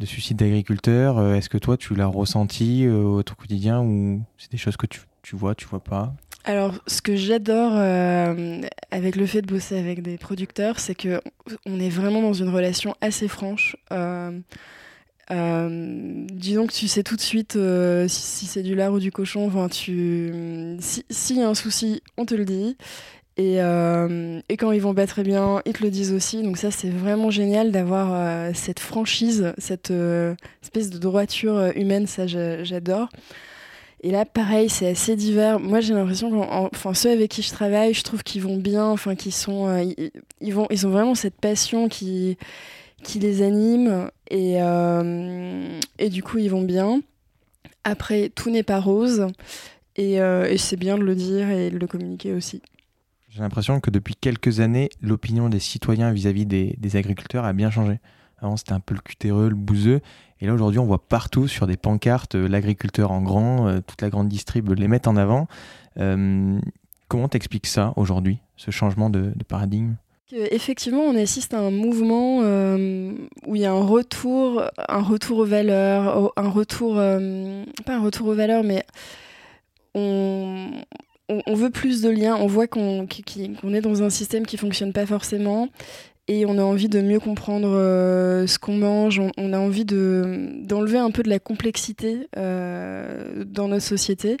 de 0.00 0.06
suicide 0.06 0.38
d'agriculteurs. 0.38 1.34
Est-ce 1.34 1.50
que 1.50 1.58
toi, 1.58 1.76
tu 1.76 1.94
l'as 1.94 2.06
ressenti 2.06 2.88
au 2.88 3.22
ton 3.22 3.34
quotidien 3.34 3.82
ou 3.82 4.22
c'est 4.38 4.50
des 4.50 4.56
choses 4.56 4.78
que 4.78 4.86
tu, 4.86 5.02
tu 5.20 5.36
vois, 5.36 5.54
tu 5.54 5.66
vois 5.66 5.84
pas? 5.84 6.14
Alors, 6.44 6.74
ce 6.88 7.00
que 7.00 7.14
j'adore 7.14 7.72
euh, 7.74 8.60
avec 8.90 9.14
le 9.14 9.26
fait 9.26 9.42
de 9.42 9.46
bosser 9.46 9.78
avec 9.78 10.02
des 10.02 10.18
producteurs, 10.18 10.80
c'est 10.80 10.96
que 10.96 11.20
on 11.66 11.78
est 11.78 11.88
vraiment 11.88 12.20
dans 12.20 12.32
une 12.32 12.48
relation 12.48 12.96
assez 13.00 13.28
franche. 13.28 13.76
Euh, 13.92 14.38
euh, 15.30 16.26
disons 16.30 16.66
que 16.66 16.72
tu 16.72 16.88
sais 16.88 17.02
tout 17.02 17.16
de 17.16 17.20
suite 17.20 17.58
si, 18.08 18.46
c'est 18.46 18.62
du 18.62 18.74
lard 18.74 18.92
ou 18.92 18.98
du 18.98 19.12
cochon. 19.12 19.46
Enfin, 19.46 19.68
tu, 19.68 20.32
s'il 20.80 21.38
y 21.38 21.42
a 21.42 21.48
un 21.48 21.54
souci, 21.54 22.02
on 22.16 22.24
te 22.24 22.34
le 22.34 22.44
dit. 22.44 22.76
Et, 23.38 23.56
et, 23.56 24.56
quand 24.58 24.72
ils 24.72 24.82
vont 24.82 24.94
pas 24.94 25.06
très 25.06 25.22
bien, 25.22 25.62
ils 25.64 25.72
te 25.72 25.82
le 25.82 25.90
disent 25.90 26.12
aussi. 26.12 26.42
Donc 26.42 26.58
ça, 26.58 26.70
c'est 26.70 26.90
vraiment 26.90 27.30
génial 27.30 27.70
d'avoir 27.70 28.54
cette 28.54 28.80
franchise, 28.80 29.54
cette 29.58 29.92
espèce 30.62 30.90
de 30.90 30.98
droiture 30.98 31.72
humaine. 31.76 32.06
Ça, 32.06 32.26
j'adore. 32.26 33.08
Et 34.04 34.10
là, 34.10 34.24
pareil, 34.24 34.68
c'est 34.68 34.88
assez 34.88 35.14
divers. 35.14 35.60
Moi, 35.60 35.80
j'ai 35.80 35.94
l'impression 35.94 36.42
enfin, 36.50 36.92
ceux 36.92 37.12
avec 37.12 37.30
qui 37.30 37.42
je 37.42 37.50
travaille, 37.50 37.94
je 37.94 38.02
trouve 38.02 38.24
qu'ils 38.24 38.42
vont 38.42 38.56
bien, 38.56 38.86
enfin, 38.86 39.14
qu'ils 39.14 39.32
sont, 39.32 39.68
euh, 39.68 39.84
ils, 40.40 40.52
vont, 40.52 40.66
ils 40.70 40.86
ont 40.88 40.90
vraiment 40.90 41.14
cette 41.14 41.36
passion 41.36 41.88
qui, 41.88 42.36
qui 43.02 43.18
les 43.18 43.42
anime 43.42 44.10
et, 44.30 44.62
euh, 44.62 45.80
et 45.98 46.08
du 46.08 46.22
coup, 46.22 46.38
ils 46.38 46.48
vont 46.48 46.62
bien. 46.62 47.00
Après, 47.84 48.30
tout 48.34 48.50
n'est 48.50 48.62
pas 48.62 48.80
rose 48.80 49.26
et, 49.96 50.20
euh, 50.20 50.48
et 50.48 50.58
c'est 50.58 50.76
bien 50.76 50.96
de 50.96 51.02
le 51.02 51.14
dire 51.14 51.50
et 51.50 51.70
de 51.70 51.78
le 51.78 51.86
communiquer 51.86 52.32
aussi. 52.32 52.62
J'ai 53.28 53.40
l'impression 53.40 53.80
que 53.80 53.90
depuis 53.90 54.14
quelques 54.14 54.60
années, 54.60 54.90
l'opinion 55.00 55.48
des 55.48 55.58
citoyens 55.58 56.12
vis-à-vis 56.12 56.46
des, 56.46 56.96
agriculteurs 56.96 57.44
a 57.44 57.52
bien 57.52 57.70
changé. 57.70 57.98
Avant, 58.38 58.56
c'était 58.56 58.72
un 58.72 58.80
peu 58.80 58.94
le 58.94 59.00
cutéreux, 59.00 59.48
le 59.48 59.54
bouseux. 59.54 60.00
Et 60.40 60.46
là, 60.46 60.54
aujourd'hui, 60.54 60.80
on 60.80 60.84
voit 60.84 61.06
partout 61.06 61.48
sur 61.48 61.66
des 61.66 61.76
pancartes 61.76 62.34
euh, 62.34 62.48
l'agriculteur 62.48 63.10
en 63.10 63.22
grand, 63.22 63.80
toute 63.86 64.02
la 64.02 64.10
grande 64.10 64.28
distrib 64.28 64.68
les 64.70 64.88
met 64.88 65.06
en 65.08 65.16
avant. 65.16 65.48
Comment 67.12 67.28
t'expliques 67.28 67.66
ça 67.66 67.92
aujourd'hui, 67.96 68.38
ce 68.56 68.70
changement 68.70 69.10
de, 69.10 69.34
paradigme? 69.46 69.96
Effectivement, 70.32 71.02
on 71.02 71.14
assiste 71.14 71.52
à 71.52 71.58
un 71.58 71.70
mouvement 71.70 72.38
où 72.38 73.54
il 73.54 73.60
y 73.60 73.66
a 73.66 73.72
un 73.72 73.84
retour, 73.84 74.62
un 74.88 75.02
retour 75.02 75.38
aux 75.38 75.44
valeurs, 75.44 76.32
un 76.36 76.48
retour, 76.48 76.94
pas 76.94 77.94
un 77.94 78.00
retour 78.00 78.28
aux 78.28 78.34
valeurs, 78.34 78.64
mais 78.64 78.84
on, 79.94 80.70
on, 81.28 81.54
veut 81.54 81.70
plus 81.70 82.00
de 82.00 82.08
liens. 82.08 82.36
On 82.36 82.46
voit 82.46 82.66
qu'on 82.66 83.06
est 83.06 83.80
dans 83.80 84.02
un 84.02 84.10
système 84.10 84.46
qui 84.46 84.56
fonctionne 84.56 84.92
pas 84.92 85.06
forcément 85.06 85.68
et 86.28 86.46
on 86.46 86.58
a 86.58 86.62
envie 86.62 86.88
de 86.88 87.00
mieux 87.00 87.18
comprendre 87.18 87.68
euh, 87.68 88.46
ce 88.46 88.58
qu'on 88.58 88.76
mange, 88.76 89.20
on, 89.36 89.52
a 89.52 89.58
envie 89.58 89.84
d'enlever 89.84 90.98
un 90.98 91.10
peu 91.10 91.22
de 91.22 91.28
la 91.28 91.38
complexité 91.38 92.28
euh, 92.36 93.44
dans 93.44 93.68
notre 93.68 93.84
société 93.84 94.36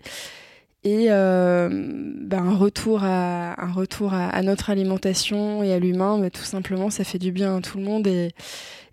et 0.84 1.06
euh, 1.10 1.68
ben, 1.70 2.44
un 2.44 2.56
retour, 2.56 3.04
à, 3.04 3.62
un 3.62 3.72
retour 3.72 4.14
à, 4.14 4.42
notre 4.42 4.70
alimentation 4.70 5.62
et 5.62 5.72
à 5.72 5.78
l'humain, 5.78 6.18
mais 6.18 6.30
tout 6.30 6.42
simplement, 6.42 6.90
ça 6.90 7.04
fait 7.04 7.18
du 7.18 7.32
bien 7.32 7.56
à 7.56 7.60
tout 7.60 7.78
le 7.78 7.84
monde 7.84 8.06
et, 8.06 8.32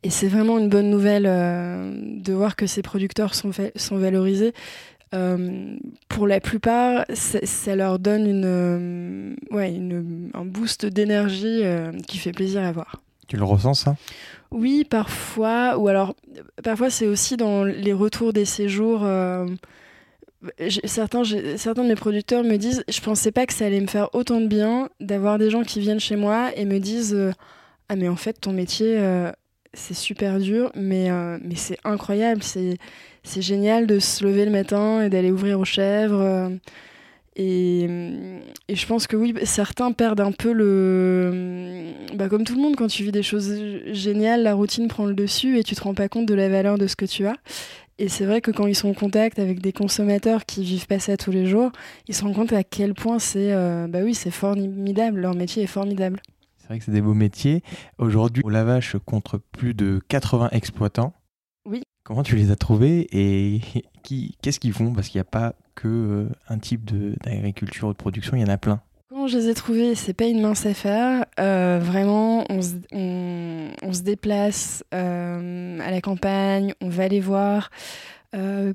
et 0.04 0.10
c'est 0.10 0.28
vraiment 0.28 0.60
une 0.60 0.70
bonne 0.70 0.90
nouvelle 0.90 1.24
de 1.24 2.34
voir 2.34 2.56
que 2.56 2.68
ces 2.68 2.82
producteurs 2.82 3.34
sont, 3.34 3.52
sont 3.76 3.98
valorisés. 3.98 4.54
Euh, 5.16 5.76
pour 6.08 6.28
la 6.28 6.40
plupart, 6.40 7.06
ça 7.14 7.76
leur 7.76 7.98
donne 7.98 8.28
une, 8.28 8.46
euh, 8.46 9.36
ouais, 9.52 9.74
une, 9.74 10.30
un 10.34 10.46
boost 10.46 10.86
d'énergie 10.86 11.62
euh, 11.64 11.92
qui 12.08 12.18
fait 12.18 12.32
plaisir 12.32 12.62
à 12.62 12.72
voir. 12.72 13.02
Tu 13.28 13.36
le 13.36 13.44
ressens 13.44 13.74
ça? 13.74 13.96
Oui, 14.52 14.86
parfois. 14.88 15.78
Ou 15.78 15.88
alors, 15.88 16.16
parfois 16.64 16.90
c'est 16.90 17.08
aussi 17.08 17.38
dans 17.38 17.64
les 17.64 17.94
retours 17.94 18.34
des 18.34 18.46
séjours. 18.46 19.02
Certains, 20.86 21.24
certains 21.58 21.84
de 21.84 21.90
mes 21.90 21.96
producteurs 21.96 22.44
me 22.44 22.58
disent 22.58 22.84
Je 22.90 23.02
pensais 23.02 23.32
pas 23.32 23.46
que 23.46 23.54
ça 23.54 23.66
allait 23.66 23.82
me 23.82 23.88
faire 23.88 24.10
autant 24.14 24.42
de 24.42 24.48
bien 24.48 24.90
d'avoir 25.00 25.38
des 25.38 25.50
gens 25.50 25.64
qui 25.64 25.80
viennent 25.80 26.00
chez 26.00 26.16
moi 26.16 26.52
et 26.56 26.66
me 26.66 26.80
disent 26.80 27.18
Ah, 27.90 27.96
mais 27.96 28.08
en 28.08 28.16
fait, 28.16 28.34
ton 28.40 28.54
métier, 28.54 28.98
c'est 29.74 29.94
super 29.94 30.40
dur, 30.40 30.72
mais, 30.76 31.10
mais 31.42 31.56
c'est 31.56 31.78
incroyable. 31.84 32.42
C'est 33.24 33.42
génial 33.42 33.86
de 33.86 34.00
se 34.00 34.24
lever 34.24 34.46
le 34.46 34.52
matin 34.52 35.04
et 35.04 35.10
d'aller 35.10 35.32
ouvrir 35.32 35.60
aux 35.60 35.66
chèvres. 35.66 36.22
Euh, 36.22 36.50
et, 37.36 37.84
et, 38.68 38.76
je 38.76 38.88
pense 38.88 39.08
que 39.08 39.16
oui, 39.16 39.34
certains 39.44 39.92
perdent 39.92 40.22
un 40.22 40.32
peu 40.32 40.52
le. 40.52 41.94
Bah, 42.16 42.28
comme 42.28 42.44
tout 42.44 42.56
le 42.56 42.62
monde, 42.62 42.76
quand 42.76 42.88
tu 42.88 43.04
vis 43.04 43.12
des 43.12 43.24
choses 43.24 43.54
géniales, 43.92 44.44
la 44.44 44.54
routine 44.54 44.88
prend 44.88 45.06
le 45.06 45.14
dessus 45.14 45.58
et 45.58 45.64
tu 45.64 45.76
te 45.76 45.82
rends 45.82 45.94
pas 45.94 46.10
compte 46.10 46.26
de 46.26 46.34
la 46.34 46.50
valeur 46.50 46.78
de 46.78 46.88
ce 46.88 46.96
que 46.96 47.06
tu 47.06 47.28
as. 47.28 47.38
Et 48.02 48.08
c'est 48.08 48.26
vrai 48.26 48.40
que 48.40 48.50
quand 48.50 48.66
ils 48.66 48.76
sont 48.76 48.90
en 48.90 48.94
contact 48.94 49.40
avec 49.40 49.60
des 49.60 49.74
consommateurs 49.74 50.46
qui 50.46 50.64
vivent 50.64 50.88
pas 50.88 51.00
ça 51.00 51.18
tous 51.18 51.32
les 51.32 51.46
jours, 51.46 51.74
ils 52.08 52.16
se 52.16 52.24
rendent 52.24 52.34
compte 52.34 52.54
à 52.54 52.64
quel 52.64 52.94
point 52.94 53.20
c'est 53.20 53.52
euh, 53.52 53.88
bah 53.90 54.00
oui, 54.04 54.16
c'est 54.16 54.32
formidable, 54.32 55.20
leur 55.20 55.36
métier 55.36 55.64
est 55.64 55.68
formidable. 55.68 56.22
C'est 56.58 56.68
vrai 56.70 56.80
que 56.80 56.86
c'est 56.86 56.94
des 56.94 57.02
beaux 57.02 57.14
métiers. 57.14 57.62
Aujourd'hui, 57.98 58.42
au 58.46 58.50
Lavache 58.50 58.96
contre 59.06 59.38
plus 59.38 59.74
de 59.74 60.02
80 60.08 60.50
exploitants. 60.54 61.14
Comment 62.04 62.24
tu 62.24 62.38
les 62.38 62.52
as 62.52 62.56
trouvés 62.56 63.08
et 63.12 63.60
qu'est-ce 64.42 64.62
qu'ils 64.62 64.74
font? 64.74 64.94
Parce 64.94 65.10
qu'il 65.10 65.20
n'y 65.20 65.28
a 65.28 65.30
pas 65.30 65.54
que 65.76 65.88
euh, 65.88 66.30
un 66.48 66.58
type 66.58 66.90
d'agriculture 67.24 67.90
ou 67.90 67.92
de 67.92 67.98
production, 67.98 68.38
il 68.38 68.42
y 68.42 68.44
en 68.46 68.50
a 68.50 68.58
plein. 68.58 68.82
Je 69.30 69.38
les 69.38 69.50
ai 69.50 69.54
trouvés 69.54 69.94
C'est 69.94 70.14
pas 70.14 70.26
une 70.26 70.42
mince 70.42 70.66
affaire. 70.66 71.26
Euh, 71.40 71.80
vraiment, 71.80 72.46
on 72.50 72.62
se, 72.62 74.02
déplace 74.02 74.84
euh, 74.94 75.80
à 75.80 75.92
la 75.92 76.02
campagne, 76.02 76.74
on 76.82 76.90
va 76.90 77.08
les 77.08 77.20
voir. 77.20 77.70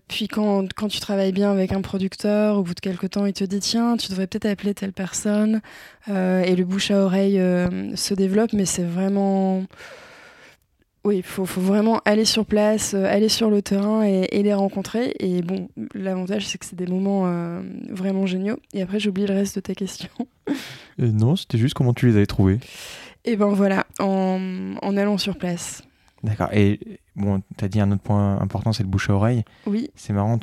puis 0.06 0.28
quand, 0.28 0.73
quand, 0.75 0.87
tu 0.87 1.00
travailles 1.00 1.32
bien 1.32 1.50
avec 1.50 1.73
un 1.73 1.80
producteur, 1.80 2.58
au 2.58 2.62
bout 2.62 2.75
de 2.75 2.80
quelques 2.80 3.11
temps, 3.11 3.26
il 3.26 3.32
te 3.32 3.42
dit 3.42 3.58
tiens, 3.58 3.96
tu 3.96 4.08
devrais 4.11 4.28
peut-être 4.28 4.46
appeler 4.46 4.75
telle 4.75 4.92
personne. 4.92 5.61
et 6.08 6.54
le 6.54 6.64
bouche 6.64 6.92
à 6.92 6.99
oreille 6.99 7.40
se 7.96 8.14
développe, 8.14 8.52
mais 8.52 8.66
c'est 8.66 8.84
vraiment 8.84 9.64
oui, 11.04 11.18
il 11.18 11.23
faut, 11.23 11.44
vraiment 11.44 12.00
aller 12.06 12.25
sur 12.25 12.46
place, 12.46 12.94
euh, 12.94 13.04
aller 13.04 13.28
sur 13.28 13.50
le 13.50 13.61
terrain 13.61 14.02
et, 14.04 14.42
les 14.42 14.54
rencontrer. 14.54 15.14
Et 15.18 15.42
bon, 15.42 15.68
l'avantage, 15.94 16.46
c'est 16.46 16.56
que 16.56 16.64
c'est 16.64 16.76
des 16.76 16.87
moments 16.87 17.25
euh, 17.26 17.62
vraiment 17.90 18.25
géniaux. 18.25 18.58
Et 18.73 18.80
après, 18.80 18.99
j'oublie 18.99 19.26
le 19.26 19.34
reste 19.34 19.56
de 19.56 19.61
ta 19.61 19.75
question. 19.75 20.08
Euh, 21.00 21.11
non, 21.11 21.34
c'était 21.34 21.58
juste 21.58 21.75
comment 21.75 21.92
tu 21.92 22.06
les 22.06 22.14
avais 22.14 22.26
trouvés. 22.26 22.61
Et 23.25 23.32
eh 23.32 23.37
ben 23.37 23.49
voilà, 23.49 23.84
en, 23.99 24.96
allant 24.96 25.18
sur 25.18 25.37
place. 25.37 25.82
D'accord. 26.23 26.50
Et 26.52 26.78
bon, 27.16 27.42
tu 27.58 27.64
as 27.64 27.68
dit 27.68 27.80
un 27.80 27.90
autre 27.90 28.02
point 28.02 28.40
important, 28.40 28.73
c'est 28.73 28.84
le 28.84 28.88
bouche 28.88 29.11
à 29.11 29.14
oreille. 29.14 29.42
Oui. 29.66 29.90
C'est 29.96 30.12
marrant, 30.12 30.38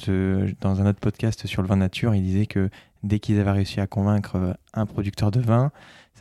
dans 0.59 0.81
un 0.81 0.85
autre 0.85 0.99
podcast 0.99 1.47
sur 1.47 1.61
le 1.61 1.69
vin 1.69 1.77
nature, 1.77 2.13
il 2.15 2.21
disait 2.21 2.47
que 2.47 2.69
dès 3.03 3.19
qu'ils 3.19 3.39
avaient 3.39 3.51
réussi 3.51 3.79
à 3.79 3.87
convaincre 3.87 4.57
un 4.73 4.85
producteur 4.85 5.31
de 5.31 5.39
vin, 5.39 5.71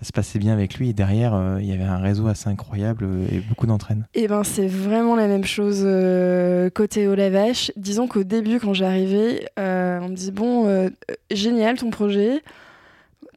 ça 0.01 0.07
se 0.07 0.13
passait 0.13 0.39
bien 0.39 0.55
avec 0.55 0.77
lui 0.77 0.89
et 0.89 0.93
derrière 0.95 1.35
euh, 1.35 1.59
il 1.61 1.69
y 1.69 1.73
avait 1.73 1.85
un 1.85 1.99
réseau 1.99 2.27
assez 2.27 2.49
incroyable 2.49 3.05
euh, 3.05 3.27
et 3.31 3.41
beaucoup 3.41 3.67
d'entraîne. 3.67 4.07
Et 4.15 4.25
eh 4.25 4.29
ben 4.29 4.45
c'est 4.45 4.67
vraiment 4.67 5.15
la 5.15 5.27
même 5.27 5.45
chose 5.45 5.83
euh, 5.85 6.71
côté 6.71 7.07
au 7.07 7.15
vache. 7.15 7.71
Disons 7.77 8.09
qu'au 8.09 8.25
début 8.25 8.59
quand 8.61 8.73
j'arrivais, 8.73 9.47
on 9.59 10.09
me 10.09 10.15
dit 10.15 10.31
bon 10.33 10.91
génial 11.31 11.77
ton 11.77 11.91
projet, 11.91 12.43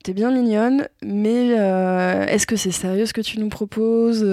t'es 0.03 0.13
bien 0.13 0.31
mignonne, 0.31 0.87
mais 1.03 1.47
est-ce 1.47 2.47
que 2.47 2.55
c'est 2.55 2.71
sérieux 2.71 3.05
ce 3.05 3.13
que 3.13 3.21
tu 3.21 3.39
nous 3.39 3.49
proposes? 3.49 4.23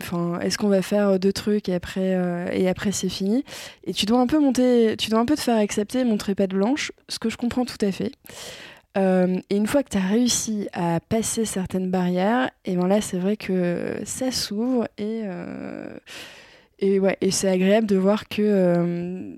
Enfin 0.00 0.38
est-ce 0.40 0.58
qu'on 0.58 0.68
va 0.68 0.80
faire 0.80 1.18
deux 1.18 1.32
trucs 1.32 1.68
et 1.68 1.74
après 1.74 2.16
et 2.52 2.68
après 2.68 2.92
c'est 2.92 3.08
fini? 3.08 3.44
Et 3.84 3.92
tu 3.92 4.06
dois 4.06 4.20
un 4.20 4.28
peu 4.28 4.38
monter, 4.38 4.96
tu 4.96 5.10
dois 5.10 5.18
un 5.18 5.26
peu 5.26 5.34
te 5.34 5.40
faire 5.40 5.58
accepter, 5.58 6.04
montrer 6.04 6.36
patte 6.36 6.50
blanche, 6.50 6.92
ce 7.08 7.18
que 7.18 7.28
je 7.28 7.36
comprends 7.36 7.64
tout 7.64 7.84
à 7.84 7.90
fait. 7.90 8.12
Euh, 8.96 9.40
et 9.50 9.56
une 9.56 9.66
fois 9.66 9.82
que 9.82 9.90
tu 9.90 9.98
as 9.98 10.06
réussi 10.06 10.68
à 10.72 11.00
passer 11.00 11.44
certaines 11.44 11.90
barrières, 11.90 12.50
et 12.64 12.76
ben 12.76 12.86
là, 12.86 13.00
c'est 13.00 13.18
vrai 13.18 13.36
que 13.36 13.96
ça 14.04 14.30
s'ouvre 14.30 14.84
et, 14.98 15.22
euh, 15.24 15.96
et, 16.78 17.00
ouais, 17.00 17.16
et 17.20 17.30
c'est 17.30 17.48
agréable 17.48 17.88
de 17.88 17.96
voir 17.96 18.28
que 18.28 18.42
euh, 18.42 19.34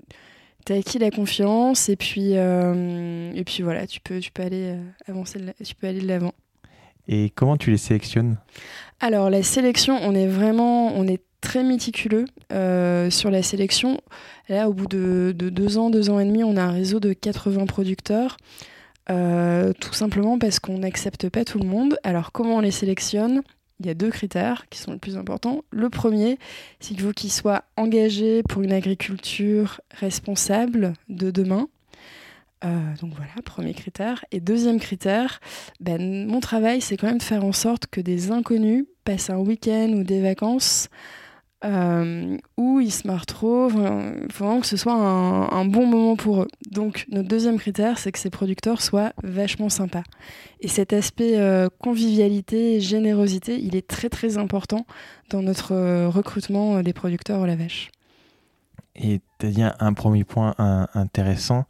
tu 0.65 0.73
as 0.73 0.75
acquis 0.75 0.99
la 0.99 1.09
confiance 1.09 1.89
et 1.89 1.95
puis, 1.95 2.33
et 2.33 3.43
puis 3.45 3.63
voilà, 3.63 3.87
tu 3.87 3.99
peux, 3.99 4.19
tu 4.19 4.31
peux 4.31 4.43
aller 4.43 4.75
avancer, 5.07 5.39
tu 5.63 5.73
peux 5.75 5.87
aller 5.87 6.01
de 6.01 6.07
l'avant. 6.07 6.33
Et 7.07 7.31
comment 7.33 7.57
tu 7.57 7.71
les 7.71 7.77
sélectionnes? 7.77 8.37
Alors, 8.99 9.29
la 9.29 9.41
sélection, 9.41 9.97
on 10.03 10.13
est 10.13 10.27
vraiment 10.27 10.93
on 10.97 11.07
est 11.07 11.21
très 11.39 11.63
méticuleux 11.63 12.25
sur 13.09 13.31
la 13.31 13.41
sélection. 13.41 14.01
Là, 14.49 14.69
au 14.69 14.73
bout 14.73 14.87
de, 14.87 15.33
de, 15.35 15.49
deux 15.49 15.77
ans, 15.77 15.89
deux 15.89 16.09
ans 16.09 16.19
et 16.19 16.25
demi, 16.25 16.43
on 16.43 16.57
a 16.57 16.61
un 16.61 16.71
réseau 16.71 16.99
de 16.99 17.13
80 17.13 17.65
producteurs. 17.65 18.37
Euh, 19.09 19.73
tout 19.79 19.93
simplement 19.93 20.37
parce 20.37 20.59
qu'on 20.59 20.79
n'accepte 20.79 21.29
pas 21.29 21.45
tout 21.45 21.59
le 21.59 21.65
monde. 21.65 21.97
Alors 22.03 22.31
comment 22.31 22.57
on 22.57 22.61
les 22.61 22.71
sélectionne? 22.71 23.41
Il 23.79 23.85
y 23.85 23.89
a 23.89 23.93
deux 23.93 24.09
critères 24.09 24.67
qui 24.69 24.79
sont 24.79 24.91
les 24.91 24.97
plus 24.97 25.17
importants. 25.17 25.63
Le 25.71 25.89
premier, 25.89 26.39
c'est 26.79 26.95
qu'il 26.95 27.01
faut 27.01 27.11
qu'ils 27.11 27.31
soient 27.31 27.63
engagés 27.77 28.41
pour 28.43 28.63
une 28.63 28.73
agriculture 28.73 29.81
responsable 29.91 30.93
de 31.09 31.29
demain. 31.29 31.67
donc 32.63 33.13
voilà, 33.15 33.33
premier 33.45 33.75
critère. 33.75 34.25
Et 34.31 34.39
deuxième 34.39 34.79
critère, 34.79 35.39
ben, 35.79 36.25
mon 36.25 36.39
travail, 36.39 36.81
c'est 36.81 36.97
quand 36.97 37.05
même 37.05 37.19
de 37.19 37.23
faire 37.23 37.45
en 37.45 37.51
sorte 37.51 37.85
que 37.85 38.01
des 38.01 38.31
inconnus 38.31 38.85
passent 39.03 39.29
un 39.29 39.37
week-end 39.37 39.89
ou 39.93 40.03
des 40.03 40.23
vacances 40.23 40.89
euh, 41.65 42.37
où 42.57 42.79
ils 42.79 42.91
se 42.91 43.07
marrent 43.07 43.25
trop. 43.25 43.69
Il 43.69 44.31
faut 44.31 44.45
vraiment 44.45 44.59
que 44.59 44.67
ce 44.67 44.77
soit 44.77 44.93
un, 44.93 45.65
bon 45.65 45.87
moment 45.87 46.15
pour 46.15 46.43
eux. 46.43 46.47
Donc, 46.69 47.05
notre 47.09 47.27
deuxième 47.27 47.57
critère, 47.57 47.97
c'est 47.97 48.11
que 48.11 48.19
ces 48.19 48.29
producteurs 48.29 48.81
soient 48.81 49.11
vachement 49.23 49.69
sympas. 49.69 50.03
Et 50.61 50.67
cet 50.67 50.93
aspect 50.93 51.39
euh, 51.39 51.67
convivialité, 51.79 52.79
générosité, 52.79 53.59
il 53.59 53.75
est 53.75 53.87
très 53.87 54.09
très 54.09 54.37
important 54.37 54.85
dans 55.31 55.41
notre 55.41 55.73
euh, 55.73 56.09
recrutement 56.09 56.81
des 56.83 56.93
producteurs 56.93 57.41
au 57.41 57.45
la 57.45 57.55
vache. 57.55 57.89
Et 58.95 59.21
tu 59.39 59.45
as 59.47 59.49
dit 59.49 59.63
un, 59.63 59.93
premier 59.93 60.23
point 60.23 60.55
intéressant. 60.93 61.65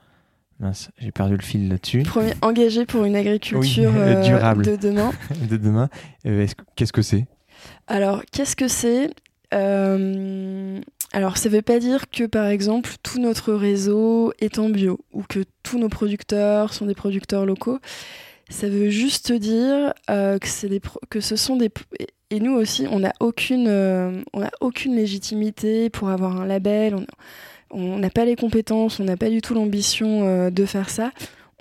j'ai 0.98 1.12
perdu 1.12 1.36
le 1.36 1.44
fil 1.44 1.70
là-dessus. 1.70 2.04
Premier, 2.04 2.34
engagé 2.42 2.86
pour 2.86 3.06
une 3.06 3.16
agriculture 3.16 3.92
durable 4.24 4.66
de 4.66 4.76
demain. 4.76 5.12
de 5.50 5.58
demain. 5.58 5.90
Qu'est-ce 6.76 6.94
que 6.94 7.02
c'est? 7.02 7.26
Alors, 7.88 8.24
qu'est-ce 8.32 8.56
que 8.56 8.68
c'est? 8.68 9.12
Euh, 9.54 10.80
alors, 11.14 11.38
ça 11.38 11.50
ne 11.50 11.56
veut 11.56 11.62
pas 11.62 11.80
dire 11.80 12.10
que, 12.10 12.26
par 12.26 12.48
exemple, 12.48 12.92
tout 13.04 13.20
notre 13.20 13.54
réseau 13.54 14.34
est 14.40 14.60
en 14.60 14.70
bio 14.70 15.00
ou 15.14 15.24
que 15.24 15.44
tous 15.64 15.80
nos 15.80 15.90
producteurs 15.90 16.74
sont 16.74 16.86
des 16.86 16.96
producteurs 16.96 17.46
locaux. 17.46 17.80
Ça 18.50 18.70
veut 18.70 18.90
juste 18.90 19.32
dire 19.32 19.94
euh, 20.10 20.38
que, 20.40 21.20
ce 21.20 21.36
sont 21.36 21.58
des... 21.58 21.70
Et 22.30 22.40
nous 22.40 22.54
aussi, 22.54 22.88
on 22.90 23.00
n'a 23.00 23.14
aucune, 23.20 23.68
euh, 23.68 24.22
aucune 24.62 24.96
légitimité 24.96 25.90
pour 25.90 26.10
avoir 26.10 26.40
un 26.40 26.46
label. 26.46 26.96
On 27.72 27.98
n'a 27.98 28.10
pas 28.10 28.26
les 28.26 28.36
compétences, 28.36 29.00
on 29.00 29.06
n'a 29.06 29.18
pas 29.18 29.30
du 29.30 29.42
tout 29.42 29.54
l'ambition 29.54 30.50
de 30.50 30.66
faire 30.66 30.90
ça. 30.90 31.12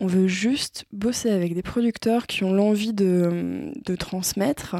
On 0.00 0.06
veut 0.06 0.28
juste 0.28 0.84
bosser 0.92 1.30
avec 1.30 1.54
des 1.54 1.62
producteurs 1.62 2.26
qui 2.26 2.44
ont 2.44 2.52
l'envie 2.52 2.92
de, 2.92 3.72
de 3.84 3.96
transmettre 3.96 4.76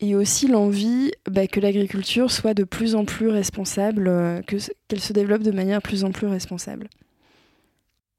et 0.00 0.16
aussi 0.16 0.48
l'envie 0.48 1.12
bah, 1.30 1.46
que 1.46 1.60
l'agriculture 1.60 2.30
soit 2.30 2.54
de 2.54 2.64
plus 2.64 2.94
en 2.94 3.04
plus 3.04 3.28
responsable, 3.28 4.08
euh, 4.08 4.40
qu'elle 4.42 5.00
se 5.00 5.12
développe 5.12 5.42
de 5.42 5.50
manière 5.50 5.82
plus 5.82 6.04
en 6.04 6.10
plus 6.10 6.26
responsable. 6.26 6.88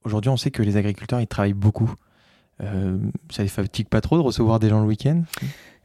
Aujourd'hui, 0.04 0.30
on 0.30 0.38
sait 0.38 0.52
que 0.52 0.64
les 0.64 0.78
agriculteurs, 0.78 1.20
ils 1.20 1.28
travaillent 1.28 1.54
beaucoup. 1.54 1.94
Euh, 2.62 2.98
ça 3.32 3.44
les 3.44 3.50
fatigue 3.50 3.88
pas 3.88 4.02
trop 4.02 4.18
de 4.18 4.22
recevoir 4.22 4.60
des 4.60 4.70
gens 4.70 4.82
le 4.82 4.88
week-end? 4.88 5.24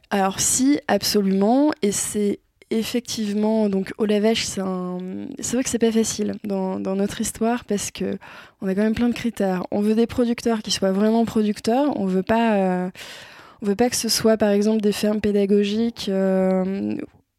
Alors 0.09 0.39
si, 0.39 0.79
absolument. 0.87 1.71
Et 1.81 1.91
c'est 1.91 2.39
effectivement, 2.69 3.69
donc 3.69 3.93
au 3.97 4.05
lavage, 4.05 4.45
c'est 4.45 4.61
vrai 4.61 5.63
que 5.63 5.69
c'est 5.69 5.79
pas 5.79 5.91
facile 5.91 6.33
dans, 6.43 6.79
notre 6.79 7.21
histoire 7.21 7.65
parce 7.65 7.91
que 7.91 8.17
on 8.61 8.67
a 8.67 8.75
quand 8.75 8.81
même 8.81 8.95
plein 8.95 9.09
de 9.09 9.13
critères. 9.13 9.65
On 9.71 9.81
veut 9.81 9.95
des 9.95 10.07
producteurs 10.07 10.61
qui 10.61 10.71
soient 10.71 10.91
vraiment 10.91 11.25
producteurs. 11.25 11.99
On 11.99 12.05
veut 12.05 12.23
pas... 12.23 12.55
Euh, 12.55 12.89
on 13.61 13.65
veut 13.65 13.75
pas 13.75 13.89
que 13.89 13.95
ce 13.95 14.09
soit 14.09 14.37
par 14.37 14.49
exemple 14.49 14.81
des 14.81 14.91
fermes 14.91 15.21
pédagogiques 15.21 16.07
euh, 16.09 16.95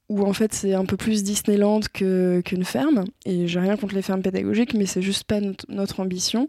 où 0.08 0.22
en 0.22 0.32
fait 0.32 0.52
c'est 0.52 0.74
un 0.74 0.84
peu 0.84 0.96
plus 0.96 1.22
Disneyland 1.22 1.80
qu'une 1.92 2.64
ferme. 2.64 3.04
Et 3.24 3.46
j'ai 3.46 3.60
rien 3.60 3.76
contre 3.76 3.94
les 3.94 4.02
fermes 4.02 4.22
pédagogiques, 4.22 4.74
mais 4.74 4.86
c'est 4.86 5.02
juste 5.02 5.24
pas 5.24 5.40
notre, 5.68 6.00
ambition. 6.00 6.48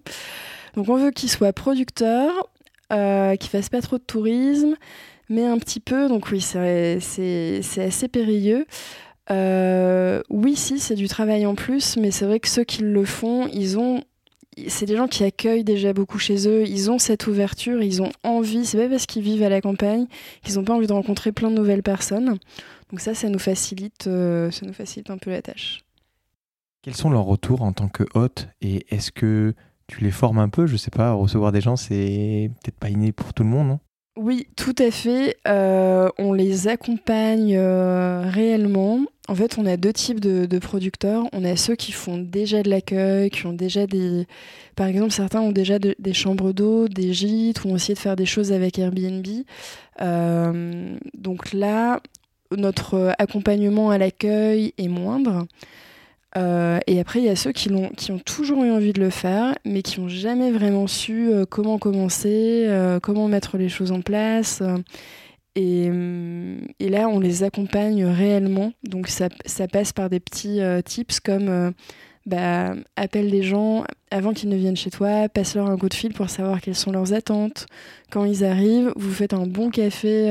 Donc 0.75 0.89
on 0.89 0.97
veut 0.97 1.11
qu'ils 1.11 1.29
soient 1.29 1.53
producteurs, 1.53 2.49
euh, 2.93 3.35
qu'ils 3.35 3.49
fassent 3.49 3.69
pas 3.69 3.81
trop 3.81 3.97
de 3.97 4.03
tourisme, 4.03 4.75
mais 5.29 5.45
un 5.45 5.57
petit 5.57 5.79
peu. 5.79 6.07
Donc 6.07 6.29
oui, 6.31 6.41
c'est 6.41 6.99
assez 7.77 8.07
périlleux. 8.07 8.65
Euh, 9.31 10.21
oui, 10.29 10.55
si, 10.55 10.79
c'est 10.79 10.95
du 10.95 11.07
travail 11.07 11.45
en 11.45 11.55
plus, 11.55 11.97
mais 11.97 12.11
c'est 12.11 12.25
vrai 12.25 12.39
que 12.39 12.47
ceux 12.47 12.63
qui 12.63 12.81
le 12.81 13.05
font, 13.05 13.47
ils 13.53 13.77
ont 13.77 14.01
c'est 14.67 14.85
des 14.85 14.95
gens 14.95 15.07
qui 15.07 15.23
accueillent 15.23 15.63
déjà 15.63 15.93
beaucoup 15.93 16.19
chez 16.19 16.47
eux, 16.47 16.63
ils 16.67 16.91
ont 16.91 16.99
cette 16.99 17.27
ouverture, 17.27 17.81
ils 17.81 18.01
ont 18.01 18.11
envie, 18.23 18.65
c'est 18.65 18.77
pas 18.77 18.89
parce 18.89 19.05
qu'ils 19.05 19.23
vivent 19.23 19.43
à 19.43 19.49
la 19.49 19.61
campagne 19.61 20.07
qu'ils 20.43 20.55
n'ont 20.55 20.63
pas 20.63 20.73
envie 20.73 20.87
de 20.87 20.93
rencontrer 20.93 21.31
plein 21.31 21.49
de 21.49 21.55
nouvelles 21.55 21.83
personnes. 21.83 22.37
Donc 22.89 22.99
ça, 22.99 23.13
ça 23.13 23.29
nous 23.29 23.39
facilite, 23.39 24.07
euh, 24.07 24.51
ça 24.51 24.65
nous 24.65 24.73
facilite 24.73 25.09
un 25.09 25.17
peu 25.17 25.29
la 25.29 25.41
tâche. 25.41 25.81
Quels 26.81 26.95
sont 26.95 27.09
leurs 27.09 27.25
retours 27.25 27.61
en 27.61 27.73
tant 27.73 27.89
que 27.89 28.03
hôte 28.13 28.47
et 28.61 28.85
est-ce 28.89 29.11
que 29.11 29.53
tu 29.87 30.03
les 30.03 30.11
formes 30.11 30.39
un 30.39 30.49
peu? 30.49 30.65
Je 30.65 30.77
sais 30.77 30.91
pas, 30.91 31.11
recevoir 31.11 31.51
des 31.51 31.61
gens, 31.61 31.75
c'est 31.75 32.51
peut-être 32.61 32.77
pas 32.77 32.89
inné 32.89 33.11
pour 33.11 33.33
tout 33.33 33.43
le 33.43 33.49
monde, 33.49 33.67
non? 33.67 33.79
Oui, 34.17 34.47
tout 34.57 34.75
à 34.77 34.91
fait. 34.91 35.37
Euh, 35.47 36.09
on 36.17 36.33
les 36.33 36.67
accompagne 36.67 37.55
euh, 37.55 38.23
réellement. 38.29 39.05
En 39.29 39.35
fait, 39.35 39.57
on 39.57 39.65
a 39.65 39.77
deux 39.77 39.93
types 39.93 40.19
de, 40.19 40.59
producteurs. 40.59 41.25
On 41.31 41.45
a 41.45 41.55
ceux 41.55 41.75
qui 41.75 41.91
font 41.91 42.17
déjà 42.17 42.61
de 42.63 42.69
l'accueil, 42.69 43.29
qui 43.29 43.45
ont 43.45 43.53
déjà 43.53 43.87
des... 43.87 44.25
Par 44.75 44.87
exemple, 44.87 45.11
certains 45.11 45.41
ont 45.41 45.51
déjà 45.51 45.77
des 45.79 46.13
chambres 46.13 46.51
d'eau, 46.51 46.87
des 46.87 47.13
gîtes, 47.13 47.63
ou 47.63 47.69
ont 47.69 47.75
essayé 47.75 47.93
de 47.93 47.99
faire 47.99 48.15
des 48.15 48.25
choses 48.25 48.51
avec 48.51 48.79
Airbnb. 48.79 49.25
Euh, 50.01 50.97
donc 51.13 51.53
là, 51.53 52.01
notre 52.55 53.13
accompagnement 53.19 53.89
à 53.91 53.97
l'accueil 53.97 54.73
est 54.77 54.87
moindre. 54.87 55.45
Euh, 56.37 56.79
et 56.87 56.99
après, 56.99 57.19
il 57.19 57.25
y 57.25 57.29
a 57.29 57.35
ceux 57.35 57.51
qui, 57.51 57.71
ont, 57.71 57.89
qui 57.89 58.11
ont 58.11 58.19
toujours 58.19 58.63
eu 58.63 58.71
envie 58.71 58.93
de 58.93 58.99
le 58.99 59.09
faire, 59.09 59.55
mais 59.65 59.81
qui 59.81 59.99
n'ont 59.99 60.07
jamais 60.07 60.51
vraiment 60.51 60.87
su 60.87 61.31
euh, 61.31 61.45
comment 61.45 61.77
commencer, 61.79 62.65
euh, 62.67 62.99
comment 62.99 63.27
mettre 63.27 63.57
les 63.57 63.69
choses 63.69 63.91
en 63.91 64.01
place. 64.01 64.61
Et, 65.55 65.89
et, 66.79 66.89
là, 66.89 67.09
on 67.09 67.19
les 67.19 67.43
accompagne 67.43 68.05
réellement. 68.05 68.71
Donc, 68.83 69.07
ça, 69.07 69.27
passe 69.67 69.91
par 69.91 70.09
des 70.09 70.19
petits 70.19 70.61
tips 70.85 71.19
comme 71.19 71.73
bah, 72.25 72.75
appelle 72.95 73.29
des 73.29 73.43
gens 73.43 73.83
avant 74.09 74.31
qu'ils 74.33 74.49
ne 74.49 74.55
viennent 74.55 74.77
chez 74.77 74.91
toi, 74.91 75.27
passe-leur 75.27 75.69
un 75.69 75.77
coup 75.77 75.89
de 75.89 75.95
fil 75.95 76.13
pour 76.13 76.29
savoir 76.29 76.61
quelles 76.61 76.75
sont 76.75 76.91
leurs 76.91 77.13
attentes. 77.13 77.65
Quand 78.09 78.23
ils 78.23 78.45
arrivent, 78.45 78.93
vous 78.95 79.11
faites 79.11 79.33
un 79.33 79.47
bon 79.47 79.69
café 79.69 80.29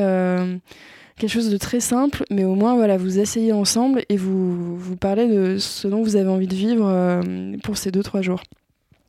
quelque 1.19 1.31
chose 1.31 1.51
de 1.51 1.57
très 1.57 1.81
simple, 1.81 2.25
mais 2.31 2.45
au 2.45 2.55
moins 2.55 2.75
voilà, 2.77 2.97
vous 2.97 3.19
asseyez 3.19 3.53
ensemble 3.53 4.03
et 4.09 4.17
vous, 4.17 4.77
vous 4.79 4.97
parlez 4.97 5.29
de 5.29 5.59
ce 5.59 5.89
dont 5.89 6.03
vous 6.03 6.17
avez 6.17 6.29
envie 6.29 6.47
de 6.47 6.55
vivre 6.55 6.89
euh, 6.89 7.57
pour 7.63 7.77
ces 7.77 7.91
deux 7.91 8.03
trois 8.03 8.23
jours. 8.23 8.43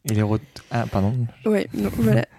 Et 0.10 0.14
les 0.14 0.24
ah 0.72 0.86
pardon. 0.92 1.14
Oui, 1.46 1.66
voilà. 1.74 2.26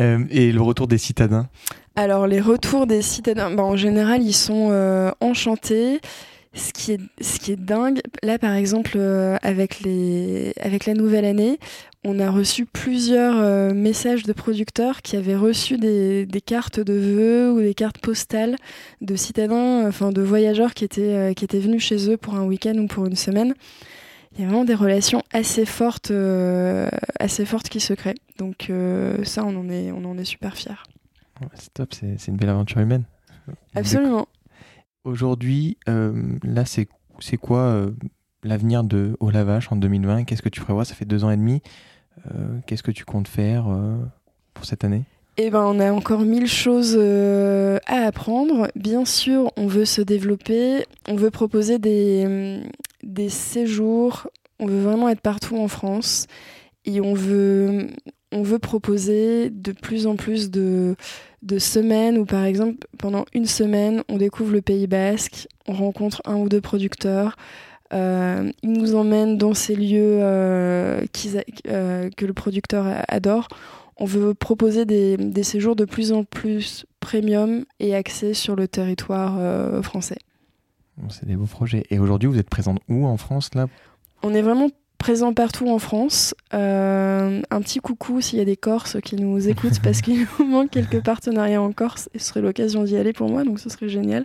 Euh, 0.00 0.24
et 0.30 0.50
le 0.50 0.60
retour 0.60 0.88
des 0.88 0.98
citadins. 0.98 1.48
Alors 1.94 2.26
les 2.26 2.40
retours 2.40 2.86
des 2.86 3.02
citadins, 3.02 3.50
bah, 3.50 3.62
en 3.62 3.76
général 3.76 4.22
ils 4.22 4.32
sont 4.32 4.68
euh, 4.70 5.12
enchantés. 5.20 6.00
Ce 6.54 6.72
qui, 6.72 6.92
est, 6.92 7.00
ce 7.20 7.38
qui 7.38 7.52
est 7.52 7.56
dingue, 7.56 8.00
là 8.22 8.38
par 8.38 8.54
exemple 8.54 8.98
avec, 9.42 9.80
les, 9.80 10.52
avec 10.60 10.86
la 10.86 10.94
nouvelle 10.94 11.26
année, 11.26 11.58
on 12.04 12.20
a 12.20 12.30
reçu 12.30 12.64
plusieurs 12.64 13.36
euh, 13.38 13.74
messages 13.74 14.22
de 14.22 14.32
producteurs 14.32 15.02
qui 15.02 15.16
avaient 15.16 15.36
reçu 15.36 15.78
des, 15.78 16.26
cartes 16.44 16.80
de 16.80 16.92
vœux 16.92 17.52
ou 17.52 17.60
des 17.60 17.74
cartes 17.74 17.98
postales 17.98 18.56
de 19.00 19.16
citadins, 19.16 19.86
enfin 19.86 20.12
de 20.12 20.22
voyageurs 20.22 20.74
qui 20.74 20.84
étaient, 20.84 21.14
euh, 21.14 21.32
qui 21.34 21.44
étaient 21.44 21.58
venus 21.58 21.82
chez 21.82 22.10
eux 22.10 22.16
pour 22.16 22.34
un 22.34 22.44
week-end 22.44 22.76
ou 22.76 22.86
pour 22.86 23.06
une 23.06 23.16
semaine. 23.16 23.54
Il 24.34 24.42
y 24.42 24.44
a 24.44 24.46
vraiment 24.46 24.64
des 24.64 24.74
relations 24.74 25.22
assez 25.32 25.66
fortes, 25.66 26.12
euh, 26.12 26.88
assez 27.18 27.44
fortes 27.44 27.68
qui 27.68 27.80
se 27.80 27.94
créent. 27.94 28.14
Donc 28.38 28.70
ça, 29.24 29.44
on 29.44 29.56
en 29.56 29.68
est, 29.68 29.90
on 29.90 30.04
en 30.04 30.16
est 30.16 30.24
super 30.24 30.54
fiers. 30.54 30.84
c'est 31.54 31.74
top, 31.74 31.92
c'est 31.92 32.28
une 32.28 32.36
belle 32.36 32.50
aventure 32.50 32.78
humaine. 32.78 33.02
Absolument. 33.74 34.28
Aujourd'hui, 35.02 35.76
là, 35.86 36.64
c'est 36.64 37.36
quoi 37.38 37.90
l'avenir 38.44 38.84
de 38.84 39.16
Au 39.18 39.30
Lavache 39.30 39.72
en 39.72 39.76
2020 39.76 40.24
Qu'est-ce 40.24 40.42
que 40.42 40.48
tu 40.48 40.60
prévois? 40.60 40.84
Ça 40.84 40.94
fait 40.94 41.04
deux 41.04 41.24
ans 41.24 41.30
et 41.30 41.36
demi. 41.36 41.60
Euh, 42.26 42.58
qu'est-ce 42.66 42.82
que 42.82 42.90
tu 42.90 43.04
comptes 43.04 43.28
faire 43.28 43.66
euh, 43.68 43.96
pour 44.54 44.64
cette 44.64 44.84
année? 44.84 45.04
Eh 45.36 45.50
ben, 45.50 45.62
on 45.62 45.78
a 45.78 45.92
encore 45.92 46.20
mille 46.20 46.48
choses 46.48 46.96
euh, 46.98 47.78
à 47.86 48.06
apprendre. 48.06 48.68
Bien 48.74 49.04
sûr, 49.04 49.52
on 49.56 49.68
veut 49.68 49.84
se 49.84 50.02
développer, 50.02 50.84
on 51.08 51.14
veut 51.14 51.30
proposer 51.30 51.78
des, 51.78 52.60
des 53.04 53.28
séjours, 53.28 54.26
on 54.58 54.66
veut 54.66 54.80
vraiment 54.80 55.08
être 55.08 55.20
partout 55.20 55.56
en 55.56 55.68
France. 55.68 56.26
Et 56.84 57.00
on 57.00 57.14
veut, 57.14 57.88
on 58.32 58.42
veut 58.42 58.58
proposer 58.58 59.50
de 59.50 59.72
plus 59.72 60.06
en 60.06 60.16
plus 60.16 60.50
de, 60.50 60.96
de 61.42 61.58
semaines 61.58 62.18
où, 62.18 62.24
par 62.24 62.44
exemple, 62.44 62.86
pendant 62.98 63.24
une 63.34 63.46
semaine, 63.46 64.02
on 64.08 64.16
découvre 64.16 64.52
le 64.52 64.62
Pays 64.62 64.86
Basque, 64.86 65.48
on 65.66 65.74
rencontre 65.74 66.22
un 66.24 66.36
ou 66.36 66.48
deux 66.48 66.60
producteurs, 66.60 67.36
euh, 67.92 68.50
il 68.62 68.72
nous 68.72 68.94
emmène 68.94 69.38
dans 69.38 69.54
ces 69.54 69.74
lieux 69.74 70.18
euh, 70.20 71.00
euh, 71.66 72.10
que 72.16 72.26
le 72.26 72.32
producteur 72.32 72.86
adore. 73.08 73.48
On 73.96 74.04
veut 74.04 74.34
proposer 74.34 74.84
des, 74.84 75.42
séjours 75.42 75.74
de 75.74 75.84
plus 75.84 76.12
en 76.12 76.24
plus 76.24 76.86
premium 77.00 77.64
et 77.80 77.94
axés 77.94 78.34
sur 78.34 78.54
le 78.54 78.68
territoire 78.68 79.82
français. 79.82 80.18
C'est 81.08 81.26
des 81.26 81.34
beaux 81.34 81.46
projets. 81.46 81.84
Et 81.90 81.98
aujourd'hui, 81.98 82.28
vous 82.28 82.38
êtes 82.38 82.50
présente 82.50 82.78
où 82.88 83.06
en 83.06 83.16
France 83.16 83.54
là? 83.54 83.66
On 84.22 84.34
est 84.34 84.42
vraiment 84.42 84.68
présent 84.98 85.32
partout 85.32 85.68
en 85.68 85.78
France. 85.78 86.34
un 86.52 87.60
petit 87.62 87.78
coucou 87.78 88.20
s'il 88.20 88.38
y 88.38 88.42
a 88.42 88.44
des 88.44 88.56
Corses 88.56 88.98
qui 89.02 89.16
nous 89.16 89.48
écoutent 89.48 89.80
parce 89.82 90.02
qu'il 90.02 90.26
nous 90.38 90.44
manque 90.44 90.70
quelques 90.70 91.02
partenariats 91.02 91.62
en 91.62 91.72
Corse 91.72 92.08
et 92.14 92.18
ce 92.18 92.26
serait 92.26 92.42
l'occasion 92.42 92.84
d'y 92.84 92.96
aller 92.96 93.12
pour 93.12 93.30
moi, 93.30 93.44
donc 93.44 93.60
ce 93.60 93.68
serait 93.70 93.88
génial. 93.88 94.24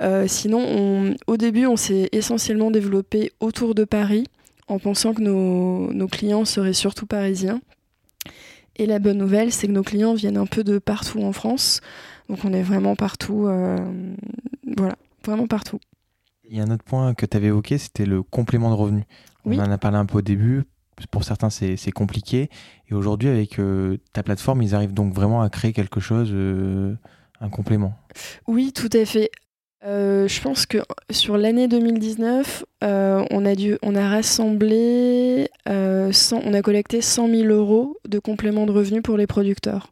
Euh, 0.00 0.26
sinon, 0.26 1.14
au 1.26 1.36
début, 1.36 1.66
on 1.66 1.76
s'est 1.76 2.08
essentiellement 2.12 2.70
développé 2.70 3.32
autour 3.40 3.74
de 3.74 3.84
Paris, 3.84 4.26
en 4.68 4.78
pensant 4.78 5.14
que 5.14 5.22
nos, 5.22 6.08
clients 6.08 6.44
seraient 6.44 6.72
surtout 6.72 7.06
parisiens. 7.06 7.60
Et 8.76 8.86
la 8.86 8.98
bonne 8.98 9.18
nouvelle, 9.18 9.52
c'est 9.52 9.68
que 9.68 9.72
nos 9.72 9.82
clients 9.82 10.14
viennent 10.14 10.36
un 10.36 10.46
peu 10.46 10.64
de 10.64 10.78
partout 10.78 11.22
en 11.22 11.32
France. 11.32 11.80
Donc 12.28 12.44
on 12.44 12.52
est 12.52 12.62
vraiment 12.62 12.96
partout. 12.96 13.46
Euh, 13.46 13.78
voilà, 14.76 14.96
vraiment 15.24 15.46
partout. 15.46 15.78
Il 16.48 16.56
y 16.56 16.60
a 16.60 16.64
un 16.64 16.70
autre 16.70 16.84
point 16.84 17.14
que 17.14 17.26
tu 17.26 17.36
avais 17.36 17.48
évoqué, 17.48 17.78
c'était 17.78 18.06
le 18.06 18.22
complément 18.22 18.70
de 18.70 18.74
revenu. 18.74 19.04
On 19.44 19.58
en 19.58 19.70
a 19.70 19.78
parlé 19.78 19.98
un 19.98 20.06
peu 20.06 20.18
au 20.18 20.22
début. 20.22 20.64
Pour 21.10 21.24
certains, 21.24 21.50
c'est 21.50 21.90
compliqué. 21.90 22.50
Et 22.88 22.94
aujourd'hui, 22.94 23.28
avec 23.28 23.58
euh, 23.58 23.96
ta 24.12 24.22
plateforme, 24.22 24.62
ils 24.62 24.74
arrivent 24.74 24.94
donc 24.94 25.12
vraiment 25.12 25.42
à 25.42 25.48
créer 25.48 25.72
quelque 25.72 26.00
chose, 26.00 26.30
euh, 26.32 26.94
un 27.40 27.48
complément. 27.48 27.94
Oui, 28.46 28.72
tout 28.72 28.90
à 28.92 29.04
fait. 29.04 29.30
je 29.82 30.40
pense 30.40 30.66
que 30.66 30.78
sur 31.10 31.36
l'année 31.36 31.66
2019, 31.66 32.64
on, 32.82 33.46
a 33.46 33.54
dû, 33.54 33.76
on 33.82 33.94
a 33.96 34.08
rassemblé, 34.08 35.48
on 35.66 36.54
a 36.54 36.62
collecté 36.62 37.00
100 37.00 37.28
000 37.28 37.48
euros 37.48 37.96
de 38.08 38.18
complément 38.18 38.66
de 38.66 38.72
revenus 38.72 39.02
pour 39.02 39.16
les 39.16 39.26
producteurs. 39.26 39.90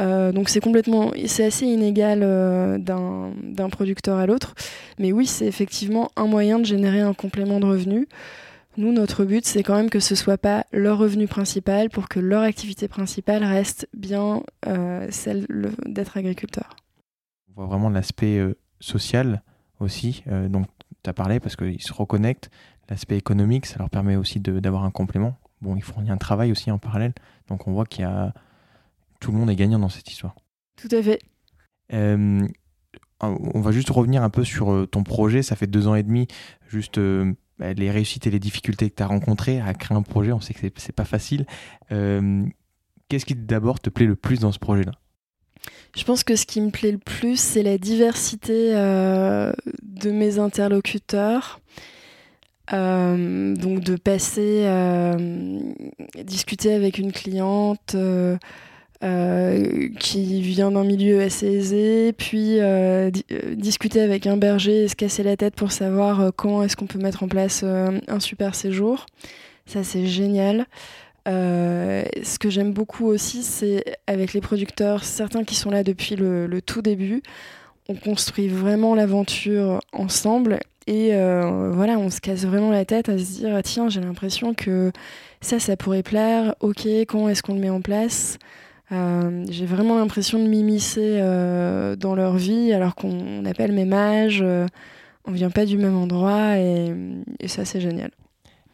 Euh, 0.00 0.32
donc 0.32 0.48
c'est 0.48 0.60
complètement, 0.60 1.12
c'est 1.26 1.44
assez 1.44 1.66
inégal 1.66 2.20
euh, 2.22 2.78
d'un 2.78 3.68
producteur 3.70 4.18
à 4.18 4.26
l'autre, 4.26 4.54
mais 4.98 5.12
oui, 5.12 5.26
c'est 5.26 5.46
effectivement 5.46 6.10
un 6.16 6.26
moyen 6.26 6.58
de 6.58 6.64
générer 6.64 7.00
un 7.00 7.14
complément 7.14 7.60
de 7.60 7.66
revenu. 7.66 8.08
Nous, 8.76 8.92
notre 8.92 9.24
but, 9.24 9.44
c'est 9.44 9.62
quand 9.62 9.74
même 9.74 9.90
que 9.90 10.00
ce 10.00 10.14
soit 10.14 10.38
pas 10.38 10.64
leur 10.72 10.96
revenu 10.98 11.26
principal 11.26 11.90
pour 11.90 12.08
que 12.08 12.20
leur 12.20 12.42
activité 12.42 12.88
principale 12.88 13.44
reste 13.44 13.88
bien 13.92 14.42
euh, 14.66 15.06
celle 15.10 15.46
d'être 15.86 16.16
agriculteur. 16.16 16.76
On 17.50 17.60
voit 17.60 17.66
vraiment 17.66 17.90
l'aspect 17.90 18.40
social 18.78 19.42
aussi, 19.80 20.22
donc 20.48 20.66
tu 21.02 21.10
as 21.10 21.12
parlé 21.12 21.40
parce 21.40 21.56
qu'ils 21.56 21.82
se 21.82 21.92
reconnectent. 21.92 22.48
L'aspect 22.88 23.16
économique, 23.16 23.66
ça 23.66 23.78
leur 23.78 23.90
permet 23.90 24.16
aussi 24.16 24.40
d'avoir 24.40 24.84
un 24.84 24.90
complément. 24.90 25.36
Bon, 25.60 25.76
ils 25.76 25.82
fournissent 25.82 26.10
un 26.10 26.16
travail 26.16 26.52
aussi 26.52 26.70
en 26.70 26.78
parallèle, 26.78 27.12
donc 27.48 27.66
on 27.66 27.72
voit 27.72 27.84
qu'il 27.84 28.02
y 28.02 28.04
a 28.04 28.32
tout 29.20 29.30
le 29.30 29.38
monde 29.38 29.50
est 29.50 29.56
gagnant 29.56 29.78
dans 29.78 29.88
cette 29.88 30.10
histoire. 30.10 30.34
Tout 30.76 30.88
à 30.90 31.02
fait. 31.02 31.20
Euh, 31.92 32.46
on 33.20 33.60
va 33.60 33.70
juste 33.70 33.90
revenir 33.90 34.22
un 34.22 34.30
peu 34.30 34.44
sur 34.44 34.72
euh, 34.72 34.86
ton 34.86 35.02
projet. 35.02 35.42
Ça 35.42 35.54
fait 35.54 35.66
deux 35.66 35.86
ans 35.86 35.94
et 35.94 36.02
demi, 36.02 36.26
juste 36.68 36.98
euh, 36.98 37.32
bah, 37.58 37.74
les 37.74 37.90
réussites 37.90 38.26
et 38.26 38.30
les 38.30 38.38
difficultés 38.38 38.88
que 38.90 38.96
tu 38.96 39.02
as 39.02 39.06
rencontrées 39.06 39.60
à 39.60 39.74
créer 39.74 39.96
un 39.96 40.02
projet. 40.02 40.32
On 40.32 40.40
sait 40.40 40.54
que 40.54 40.60
c'est 40.76 40.92
pas 40.92 41.04
facile. 41.04 41.46
Qu'est-ce 41.90 43.26
qui 43.26 43.34
d'abord 43.34 43.80
te 43.80 43.90
plaît 43.90 44.06
le 44.06 44.16
plus 44.16 44.40
dans 44.40 44.52
ce 44.52 44.58
projet-là? 44.58 44.92
Je 45.96 46.04
pense 46.04 46.24
que 46.24 46.36
ce 46.36 46.46
qui 46.46 46.60
me 46.60 46.70
plaît 46.70 46.92
le 46.92 46.98
plus, 46.98 47.38
c'est 47.38 47.64
la 47.64 47.76
diversité 47.76 48.72
de 48.72 50.10
mes 50.10 50.38
interlocuteurs. 50.38 51.60
donc 52.70 53.80
de 53.80 53.96
passer, 53.96 54.64
discuter 56.24 56.72
avec 56.72 56.98
une 56.98 57.12
cliente, 57.12 57.94
euh, 57.94 58.36
qui 59.00 60.42
vient 60.42 60.70
d'un 60.70 60.84
milieu 60.84 61.22
assez 61.22 61.46
aisé, 61.46 62.12
puis 62.12 62.60
euh, 62.60 63.10
euh, 63.32 63.54
discuter 63.54 64.02
avec 64.02 64.26
un 64.26 64.36
berger 64.36 64.84
et 64.84 64.88
se 64.88 64.96
casser 64.96 65.22
la 65.22 65.38
tête 65.38 65.54
pour 65.54 65.72
savoir 65.72 66.32
comment 66.36 66.62
est-ce 66.62 66.76
qu'on 66.76 66.86
peut 66.86 66.98
mettre 66.98 67.22
en 67.22 67.28
place 67.28 67.62
un 67.62 68.20
super 68.20 68.54
séjour. 68.54 69.06
Ça, 69.64 69.84
c'est 69.84 70.06
génial. 70.06 70.66
ce 71.26 72.38
que 72.38 72.50
j'aime 72.50 72.72
beaucoup 72.72 73.06
aussi, 73.06 73.42
c'est 73.42 73.84
avec 74.06 74.34
les 74.34 74.42
producteurs, 74.42 75.04
certains 75.04 75.44
qui 75.44 75.54
sont 75.54 75.70
là 75.70 75.82
depuis 75.82 76.16
le, 76.16 76.60
tout 76.60 76.82
début, 76.82 77.22
on 77.88 77.94
construit 77.94 78.48
vraiment 78.48 78.94
l'aventure 78.94 79.80
ensemble 79.92 80.58
et 80.86 81.12
voilà, 81.72 81.98
on 81.98 82.10
se 82.10 82.20
casse 82.20 82.44
vraiment 82.44 82.70
la 82.70 82.84
tête 82.84 83.08
à 83.08 83.16
se 83.16 83.24
dire 83.24 83.54
ah, 83.54 83.62
tiens, 83.62 83.88
j'ai 83.88 84.00
l'impression 84.02 84.52
que 84.52 84.92
ça, 85.40 85.58
ça 85.58 85.76
pourrait 85.76 86.02
plaire. 86.02 86.54
Ok, 86.60 86.86
comment 87.08 87.30
est-ce 87.30 87.42
qu'on 87.42 87.54
le 87.54 87.60
met 87.60 87.70
en 87.70 87.80
place? 87.80 88.38
Euh, 88.92 89.44
j'ai 89.48 89.66
vraiment 89.66 89.96
l'impression 89.96 90.42
de 90.42 90.48
m'immiscer 90.48 91.18
euh, 91.20 91.94
dans 91.94 92.14
leur 92.14 92.36
vie 92.36 92.72
alors 92.72 92.96
qu'on 92.96 93.42
n'a 93.42 93.54
pas 93.54 93.66
le 93.66 93.74
même 93.74 93.92
âge, 93.92 94.40
euh, 94.42 94.66
on 95.24 95.32
vient 95.32 95.50
pas 95.50 95.64
du 95.64 95.78
même 95.78 95.96
endroit 95.96 96.58
et, 96.58 96.92
ça 97.46 97.64
c'est 97.64 97.80
génial. 97.80 98.10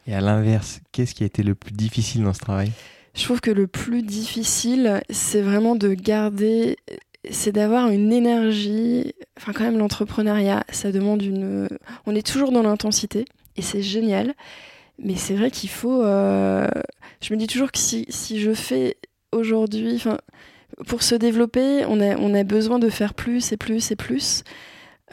Et 0.07 0.15
à 0.15 0.21
l'inverse, 0.21 0.79
qu'est-ce 0.91 1.13
qui 1.13 1.23
a 1.23 1.27
été 1.27 1.43
le 1.43 1.53
plus 1.53 1.73
difficile 1.73 2.23
dans 2.23 2.33
ce 2.33 2.39
travail? 2.39 2.71
Je 3.13 3.23
trouve 3.23 3.41
que 3.41 3.51
le 3.51 3.67
plus 3.67 4.03
difficile, 4.03 5.01
c'est 5.09 5.41
vraiment 5.41 5.75
de 5.75 5.93
garder, 5.93 6.77
c'est 7.29 7.51
d'avoir 7.51 7.89
une 7.89 8.11
énergie. 8.11 9.13
Enfin, 9.37 9.53
quand 9.53 9.63
même, 9.63 9.77
l'entrepreneuriat, 9.77 10.63
ça 10.69 10.91
demande 10.91 11.21
une. 11.23 11.67
On 12.05 12.15
est 12.15 12.25
toujours 12.25 12.51
dans 12.51 12.61
l'intensité 12.61 13.25
et 13.57 13.61
c'est 13.61 13.81
génial. 13.81 14.33
Mais 14.99 15.15
c'est 15.15 15.35
vrai 15.35 15.51
qu'il 15.51 15.69
faut. 15.69 16.03
Je 16.03 17.33
me 17.33 17.35
dis 17.35 17.47
toujours 17.47 17.71
que 17.71 17.79
si, 17.79 18.05
si 18.09 18.39
je 18.39 18.53
fais 18.53 18.97
aujourd'hui, 19.31 20.03
pour 20.87 21.03
se 21.03 21.15
développer, 21.15 21.85
on 21.87 21.99
a, 21.99 22.17
on 22.17 22.33
a 22.33 22.43
besoin 22.43 22.79
de 22.79 22.89
faire 22.89 23.13
plus 23.13 23.51
et 23.51 23.57
plus 23.57 23.91
et 23.91 23.95
plus, 23.95 24.43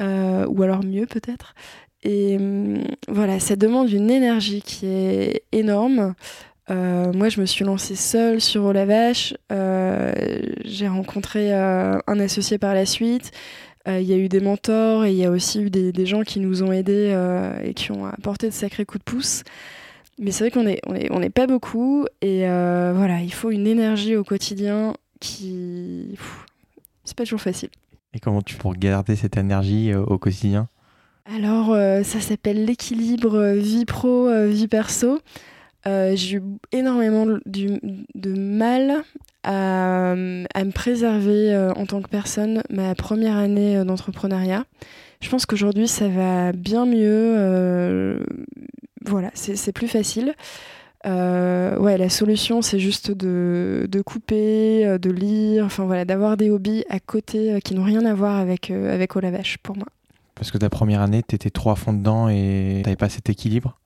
euh, 0.01 0.47
ou 0.47 0.63
alors 0.63 0.85
mieux 0.85 1.07
peut-être. 1.07 1.55
Et 2.03 2.37
hum, 2.37 2.85
voilà, 3.09 3.41
ça 3.41 3.57
demande 3.57 3.91
une 3.91 4.11
énergie 4.11 4.63
qui 4.63 4.87
est 4.87 5.43
énorme. 5.53 6.15
Euh, 6.71 7.13
moi, 7.13 7.29
je 7.29 7.41
me 7.41 7.47
suis 7.47 7.65
lancée 7.65 7.97
seule 7.97 8.41
sur 8.41 8.73
la 8.73 8.85
vache. 8.85 9.35
Euh, 9.53 10.13
j'ai 10.65 10.89
rencontré 10.89 11.53
un 11.53 12.21
associé 12.21 12.59
par 12.59 12.75
la 12.75 12.87
suite. 12.87 13.31
Il 13.87 14.03
y 14.03 14.15
a 14.15 14.17
eu 14.17 14.31
des 14.31 14.41
mentors 14.41 15.05
et 15.05 15.11
il 15.11 15.17
y 15.17 15.27
a 15.27 15.31
aussi 15.31 15.61
eu 15.61 15.69
des, 15.69 15.93
des 15.93 16.07
gens 16.07 16.23
qui 16.23 16.41
nous 16.41 16.63
ont 16.63 16.73
aidés 16.73 17.15
et 17.63 17.75
qui 17.75 17.93
ont 17.93 18.07
apporté 18.07 18.49
de 18.49 18.55
sacrés 18.55 18.87
coups 18.87 19.05
de 19.05 19.11
pouce. 19.11 19.43
Mais 20.19 20.31
c'est 20.31 20.45
vrai 20.45 20.51
qu'on 20.51 20.65
n'est 20.65 20.81
on 20.87 20.95
est, 20.95 21.11
on 21.11 21.23
est 21.23 21.31
pas 21.31 21.47
beaucoup 21.47 22.07
et 22.21 22.49
euh, 22.49 22.93
voilà, 22.95 23.21
il 23.21 23.33
faut 23.33 23.51
une 23.51 23.67
énergie 23.67 24.17
au 24.17 24.25
quotidien 24.25 24.95
qui. 25.21 26.17
C'est 27.05 27.17
pas 27.17 27.25
toujours 27.25 27.41
facile. 27.41 27.71
Et 28.15 28.21
comment 28.21 28.43
tu 28.43 28.57
peux 28.57 28.69
garder 28.71 29.17
cette 29.17 29.37
énergie 29.37 29.93
euh, 29.93 30.05
au 30.05 30.19
quotidien? 30.19 30.69
Alors, 31.27 31.73
euh, 31.73 32.03
ça 32.03 32.21
s'appelle 32.21 32.65
l'équilibre 32.65 33.55
vie 33.55 33.85
pro, 33.85 34.29
vie 34.47 34.69
perso. 34.69 35.19
J'ai 35.87 36.37
eu 36.37 36.43
énormément 36.73 37.27
de, 37.27 37.41
de 38.15 38.39
mal 38.39 39.03
à, 39.43 40.13
à, 40.13 40.15
me 40.15 40.71
préserver 40.73 41.55
en 41.77 41.85
tant 41.85 42.01
que 42.01 42.09
personne 42.09 42.63
ma 42.71 42.95
première 42.95 43.37
année 43.37 43.85
d'entrepreneuriat. 43.85 44.65
Je 45.21 45.29
pense 45.29 45.47
qu'aujourd'hui, 45.47 45.89
ça 45.89 46.09
va 46.09 46.53
bien 46.53 46.87
mieux 46.87 48.21
voilà, 49.07 49.31
c'est 49.35 49.73
plus 49.73 49.89
facile. 49.89 50.35
Euh, 51.07 51.77
ouais, 51.79 51.99
la 51.99 52.09
solution, 52.09 52.63
c'est 52.63 52.79
juste 52.79 53.11
de, 53.11 54.03
couper, 54.05 54.87
euh, 54.87 54.99
de 54.99 55.11
lire, 55.11 55.67
enfin 55.67 55.85
voilà, 55.85 56.05
d'avoir 56.07 56.37
des 56.39 56.51
hobbies 56.51 56.85
à 56.89 56.99
côté 56.99 57.53
euh, 57.53 57.61
qui 57.61 57.75
n'ont 57.75 57.85
rien 57.85 58.07
à 58.07 58.15
voir 58.15 58.37
avec, 58.37 58.71
avec 58.71 59.15
au 59.17 59.21
lavage 59.21 59.59
pour 59.59 59.77
moi. 59.77 59.87
Parce 60.35 60.51
que 60.51 60.59
ta 60.59 60.71
première 60.71 61.03
année, 61.03 61.23
tu 61.27 61.35
étais 61.35 61.51
trop 61.51 61.71
à 61.71 61.77
fond 61.77 61.93
dedans 61.93 62.29
et 62.29 62.81
t'avais 62.85 62.97
pas 62.97 63.11
cet 63.11 63.29
équilibre? 63.29 63.79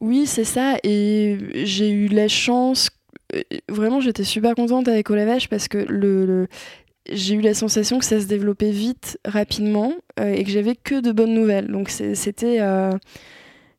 Oui, 0.00 0.26
c'est 0.26 0.44
ça. 0.44 0.76
Et 0.84 1.36
j'ai 1.64 1.90
eu 1.90 2.06
la 2.06 2.28
chance. 2.28 2.90
Vraiment, 3.68 4.00
j'étais 4.00 4.24
super 4.24 4.54
contente 4.54 4.88
avec 4.88 5.10
au 5.10 5.14
lavage 5.14 5.48
parce 5.48 5.68
que 5.68 5.78
le, 5.78 6.48
j'ai 7.10 7.34
eu 7.34 7.40
la 7.40 7.54
sensation 7.54 7.98
que 7.98 8.04
ça 8.04 8.20
se 8.20 8.26
développait 8.26 8.70
vite, 8.70 9.18
rapidement, 9.24 9.92
et 10.22 10.44
que 10.44 10.50
j'avais 10.50 10.76
que 10.76 11.00
de 11.00 11.12
bonnes 11.12 11.34
nouvelles. 11.34 11.68
Donc 11.68 11.88
c'était 11.88 12.60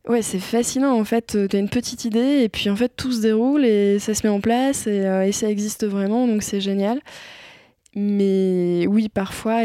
Ouais, 0.07 0.23
c'est 0.23 0.39
fascinant 0.39 0.99
en 0.99 1.03
fait. 1.03 1.38
Tu 1.49 1.55
as 1.55 1.60
une 1.60 1.69
petite 1.69 2.05
idée 2.05 2.41
et 2.43 2.49
puis 2.49 2.69
en 2.69 2.75
fait 2.75 2.89
tout 2.95 3.12
se 3.12 3.21
déroule 3.21 3.65
et 3.65 3.99
ça 3.99 4.13
se 4.13 4.25
met 4.25 4.34
en 4.34 4.41
place 4.41 4.88
et, 4.88 5.05
euh, 5.05 5.31
ça 5.31 5.49
existe 5.49 5.86
vraiment 5.86 6.27
donc 6.27 6.43
c'est 6.43 6.62
génial. 6.62 6.99
Mais 7.95 8.88
oui, 8.88 9.10
parfois, 9.10 9.63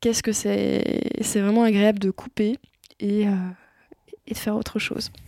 qu'est-ce 0.00 0.22
que 0.22 0.32
c'est 0.32 1.02
C'est 1.20 1.40
vraiment 1.40 1.62
agréable 1.62 1.98
de 1.98 2.10
couper 2.10 2.56
et, 3.00 3.28
euh, 3.28 3.32
et 4.26 4.32
de 4.32 4.38
faire 4.38 4.56
autre 4.56 4.78
chose. 4.78 5.10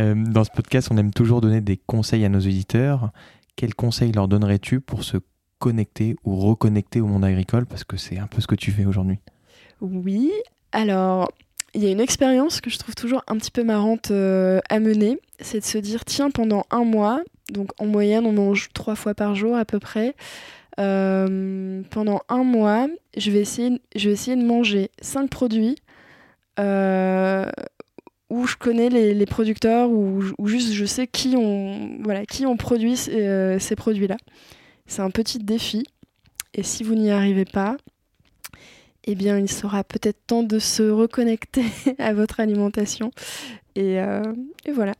Euh, 0.00 0.16
dans 0.16 0.42
ce 0.42 0.50
podcast, 0.50 0.88
on 0.90 0.96
aime 0.96 1.12
toujours 1.12 1.40
donner 1.40 1.60
des 1.60 1.76
conseils 1.76 2.24
à 2.24 2.28
nos 2.28 2.40
auditeurs. 2.40 3.12
Quels 3.54 3.76
conseils 3.76 4.10
leur 4.10 4.26
donnerais-tu 4.26 4.80
pour 4.80 5.04
se 5.04 5.18
connecter 5.62 6.16
ou 6.24 6.34
reconnecter 6.36 7.00
au 7.00 7.06
monde 7.06 7.24
agricole 7.24 7.66
Parce 7.66 7.84
que 7.84 7.96
c'est 7.96 8.18
un 8.18 8.26
peu 8.26 8.40
ce 8.40 8.48
que 8.48 8.56
tu 8.56 8.72
fais 8.72 8.84
aujourd'hui. 8.84 9.20
Oui, 9.80 10.32
alors 10.72 11.30
il 11.74 11.84
y 11.84 11.86
a 11.86 11.90
une 11.90 12.00
expérience 12.00 12.60
que 12.60 12.68
je 12.68 12.78
trouve 12.78 12.96
toujours 12.96 13.22
un 13.28 13.36
petit 13.36 13.52
peu 13.52 13.62
marrante 13.62 14.10
euh, 14.10 14.60
à 14.68 14.80
mener, 14.80 15.20
c'est 15.40 15.60
de 15.60 15.64
se 15.64 15.78
dire 15.78 16.04
tiens 16.04 16.30
pendant 16.30 16.64
un 16.70 16.84
mois, 16.84 17.22
donc 17.50 17.70
en 17.78 17.86
moyenne 17.86 18.26
on 18.26 18.32
mange 18.32 18.70
trois 18.74 18.96
fois 18.96 19.14
par 19.14 19.36
jour 19.36 19.56
à 19.56 19.64
peu 19.64 19.78
près, 19.78 20.14
euh, 20.80 21.82
pendant 21.90 22.22
un 22.28 22.42
mois 22.42 22.88
je 23.16 23.30
vais 23.30 23.40
essayer, 23.40 23.70
de 23.70 24.44
manger 24.44 24.90
cinq 25.00 25.30
produits 25.30 25.76
euh, 26.58 27.50
où 28.30 28.46
je 28.46 28.56
connais 28.56 28.88
les, 28.90 29.26
producteurs 29.26 29.90
ou, 29.90 30.22
juste 30.44 30.72
je 30.72 30.84
sais 30.84 31.06
qui 31.06 31.36
ont, 31.36 31.98
voilà, 32.02 32.26
qui 32.26 32.46
ont 32.46 32.56
produit 32.56 32.96
ces 32.96 33.76
produits-là. 33.76 34.16
C'est 34.86 35.02
un 35.02 35.10
petit 35.10 35.38
défi 35.38 35.84
et 36.54 36.62
si 36.62 36.82
vous 36.82 36.94
n'y 36.94 37.10
arrivez 37.10 37.44
pas, 37.44 37.76
eh 39.04 39.14
bien, 39.14 39.38
il 39.38 39.50
sera 39.50 39.84
peut-être 39.84 40.26
temps 40.26 40.42
de 40.42 40.58
se 40.58 40.82
reconnecter 40.82 41.64
à 41.98 42.12
votre 42.14 42.40
alimentation. 42.40 43.10
Et, 43.74 44.00
euh, 44.00 44.22
voilà. 44.74 44.94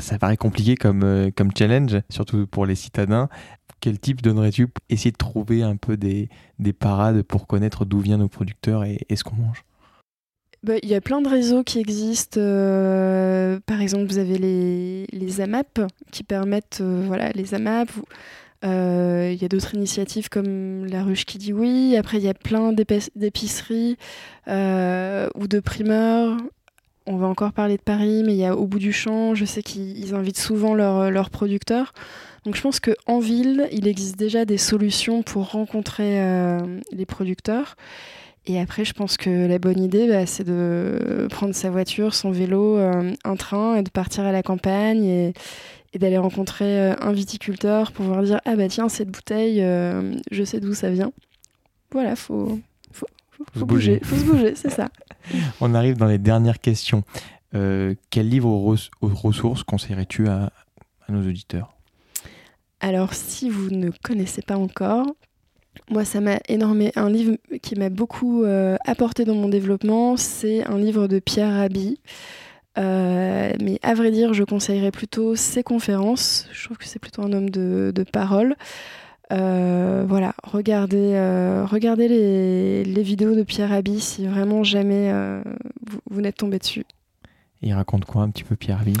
Ça 0.00 0.18
paraît 0.18 0.36
compliqué 0.36 0.76
comme, 0.76 1.32
comme 1.34 1.50
challenge, 1.56 1.96
surtout 2.10 2.46
pour 2.46 2.66
les 2.66 2.74
citadins. 2.74 3.30
Quel 3.80 3.98
type 3.98 4.20
donnerais-tu 4.20 4.68
pour 4.68 4.84
essayer 4.90 5.12
de 5.12 5.16
trouver 5.16 5.62
un 5.62 5.76
peu 5.76 5.96
des, 5.96 6.28
des 6.58 6.72
parades 6.72 7.22
pour 7.22 7.46
connaître 7.46 7.84
d'où 7.84 8.00
viennent 8.00 8.20
nos 8.20 8.28
producteurs 8.28 8.84
et, 8.84 9.06
ce 9.14 9.24
qu'on 9.24 9.36
mange? 9.36 9.64
Bah, 10.62 10.74
il 10.82 10.88
y 10.88 10.94
a 10.94 11.00
plein 11.00 11.20
de 11.20 11.28
réseaux 11.28 11.62
qui 11.62 11.78
existent. 11.78 12.40
par 13.66 13.80
exemple, 13.80 14.06
vous 14.06 14.18
avez 14.18 14.38
les, 14.38 15.06
les 15.12 15.40
AMAP 15.40 15.80
qui 16.10 16.24
permettent, 16.24 16.80
voilà, 16.80 17.30
les 17.30 17.54
AMAP. 17.54 17.88
Euh, 18.64 19.30
il 19.32 19.40
y 19.40 19.44
a 19.44 19.48
d'autres 19.48 19.74
initiatives 19.74 20.28
comme 20.28 20.84
La 20.86 21.04
Ruche 21.04 21.24
qui 21.24 21.38
dit 21.38 21.52
oui. 21.52 21.96
Après, 21.96 22.18
il 22.18 22.24
y 22.24 22.28
a 22.28 22.34
plein 22.34 22.72
d'épiceries 22.72 23.96
euh, 24.48 25.28
ou 25.34 25.46
de 25.46 25.60
primeurs. 25.60 26.36
On 27.06 27.16
va 27.16 27.26
encore 27.26 27.52
parler 27.52 27.76
de 27.76 27.82
Paris, 27.82 28.22
mais 28.24 28.34
il 28.34 28.38
y 28.38 28.44
a 28.44 28.56
Au 28.56 28.66
bout 28.66 28.78
du 28.78 28.92
champ. 28.92 29.34
Je 29.34 29.44
sais 29.44 29.62
qu'ils 29.62 30.14
invitent 30.14 30.38
souvent 30.38 30.74
leurs 30.74 31.30
producteurs. 31.30 31.92
Donc 32.44 32.56
je 32.56 32.62
pense 32.62 32.80
qu'en 32.80 33.18
ville, 33.18 33.68
il 33.72 33.86
existe 33.86 34.16
déjà 34.16 34.44
des 34.44 34.58
solutions 34.58 35.22
pour 35.22 35.50
rencontrer 35.50 36.20
euh, 36.20 36.58
les 36.92 37.06
producteurs. 37.06 37.76
Et 38.48 38.58
après, 38.58 38.84
je 38.84 38.94
pense 38.94 39.16
que 39.16 39.46
la 39.46 39.58
bonne 39.58 39.80
idée, 39.80 40.08
bah, 40.08 40.24
c'est 40.24 40.44
de 40.44 41.28
prendre 41.30 41.54
sa 41.54 41.70
voiture, 41.70 42.14
son 42.14 42.30
vélo, 42.30 42.78
un 42.78 43.36
train 43.36 43.76
et 43.76 43.82
de 43.82 43.90
partir 43.90 44.24
à 44.24 44.32
la 44.32 44.42
campagne 44.42 45.04
et, 45.04 45.34
et 45.92 45.98
d'aller 45.98 46.18
rencontrer 46.18 46.80
euh, 46.80 46.94
un 47.00 47.12
viticulteur 47.12 47.92
pour 47.92 48.04
pouvoir 48.04 48.22
dire 48.22 48.40
ah 48.44 48.56
bah 48.56 48.68
tiens 48.68 48.88
cette 48.88 49.10
bouteille 49.10 49.62
euh, 49.62 50.14
je 50.30 50.44
sais 50.44 50.60
d'où 50.60 50.74
ça 50.74 50.90
vient. 50.90 51.12
Voilà 51.92 52.16
faut 52.16 52.58
faut, 52.92 53.06
faut, 53.54 53.66
bouger. 53.66 54.00
faut 54.02 54.16
se 54.16 54.24
bouger 54.24 54.54
c'est 54.54 54.70
ça. 54.70 54.88
On 55.60 55.74
arrive 55.74 55.96
dans 55.96 56.06
les 56.06 56.18
dernières 56.18 56.60
questions. 56.60 57.04
Euh, 57.54 57.94
quel 58.10 58.28
livre 58.28 58.48
aux, 58.50 58.76
ressources 59.00 59.62
conseillerais-tu 59.62 60.28
à, 60.28 60.52
nos 61.08 61.26
auditeurs? 61.26 61.74
Alors 62.80 63.14
si 63.14 63.48
vous 63.48 63.70
ne 63.70 63.90
connaissez 64.02 64.42
pas 64.42 64.58
encore 64.58 65.06
moi, 65.90 66.04
ça 66.04 66.20
m'a 66.20 66.38
énormément. 66.48 66.90
Un 66.96 67.10
livre 67.10 67.36
qui 67.62 67.74
m'a 67.76 67.88
beaucoup 67.88 68.44
apporté 68.84 69.24
dans 69.24 69.34
mon 69.34 69.48
développement, 69.48 70.16
c'est 70.16 70.64
un 70.64 70.78
livre 70.78 71.06
de 71.08 71.18
Pierre 71.18 71.54
Rabhi. 71.54 71.98
Euh, 72.78 73.52
mais 73.60 73.78
à 73.82 73.94
vrai 73.94 74.10
dire, 74.10 74.34
je 74.34 74.44
conseillerais 74.44 74.90
plutôt 74.90 75.34
ses 75.34 75.62
conférences. 75.62 76.48
Je 76.52 76.64
trouve 76.64 76.78
que 76.78 76.86
c'est 76.86 76.98
plutôt 76.98 77.22
un 77.22 77.32
homme 77.32 77.50
de, 77.50 78.04
parole. 78.12 78.54
Euh, 79.32 80.04
voilà, 80.08 80.34
regardez, 80.44 81.12
euh, 81.14 81.64
regardez 81.66 82.08
les, 82.08 83.02
vidéos 83.02 83.34
de 83.34 83.42
Pierre 83.42 83.70
Rabhi 83.70 84.00
si 84.00 84.26
vraiment 84.26 84.62
jamais 84.62 85.12
vous, 86.10 86.20
n'êtes 86.20 86.36
tombé 86.36 86.58
dessus. 86.58 86.84
il 87.62 87.72
raconte 87.74 88.04
quoi 88.04 88.22
un 88.22 88.30
petit 88.30 88.44
peu 88.44 88.56
Pierre 88.56 88.78
Rabhi? 88.78 88.94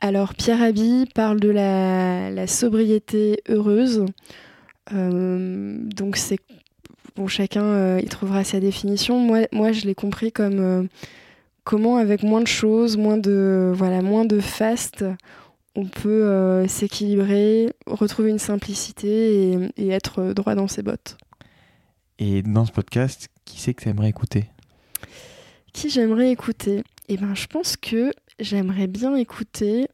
Alors 0.00 0.34
Pierre 0.34 0.58
Rabhi 0.58 1.06
parle 1.14 1.38
de 1.38 1.50
la, 1.50 2.46
sobriété 2.46 3.42
heureuse. 3.48 4.04
Donc 4.90 6.16
c'est 6.16 6.38
bon, 7.16 7.28
chacun 7.28 7.98
il 7.98 8.08
trouvera 8.08 8.44
sa 8.44 8.60
définition. 8.60 9.18
Moi, 9.18 9.46
moi 9.52 9.72
je 9.72 9.86
l'ai 9.86 9.94
compris 9.94 10.32
comme 10.32 10.88
comment 11.64 11.96
avec 11.96 12.22
moins 12.22 12.40
de 12.40 12.46
choses, 12.46 12.96
moins 12.96 13.18
de 13.18 13.72
voilà, 13.74 14.02
moins 14.02 14.24
de 14.24 14.40
fast, 14.40 15.04
on 15.74 15.86
peut 15.86 16.24
euh, 16.24 16.66
s'équilibrer, 16.68 17.72
retrouver 17.86 18.30
une 18.30 18.38
simplicité 18.38 19.70
et, 19.76 19.88
être 19.88 20.32
droit 20.32 20.54
dans 20.54 20.68
ses 20.68 20.82
bottes. 20.82 21.16
Et 22.18 22.42
dans 22.42 22.66
ce 22.66 22.72
podcast, 22.72 23.28
qui 23.44 23.60
c'est 23.60 23.74
que 23.74 23.82
tu 23.82 23.88
aimerais 23.88 24.10
écouter? 24.10 24.50
Qui 25.72 25.88
j'aimerais 25.88 26.30
écouter? 26.30 26.82
Eh 27.08 27.16
ben, 27.16 27.34
je 27.34 27.46
pense 27.46 27.76
que 27.76 28.12
j'aimerais 28.38 28.86
bien 28.86 29.16
écouter 29.16 29.88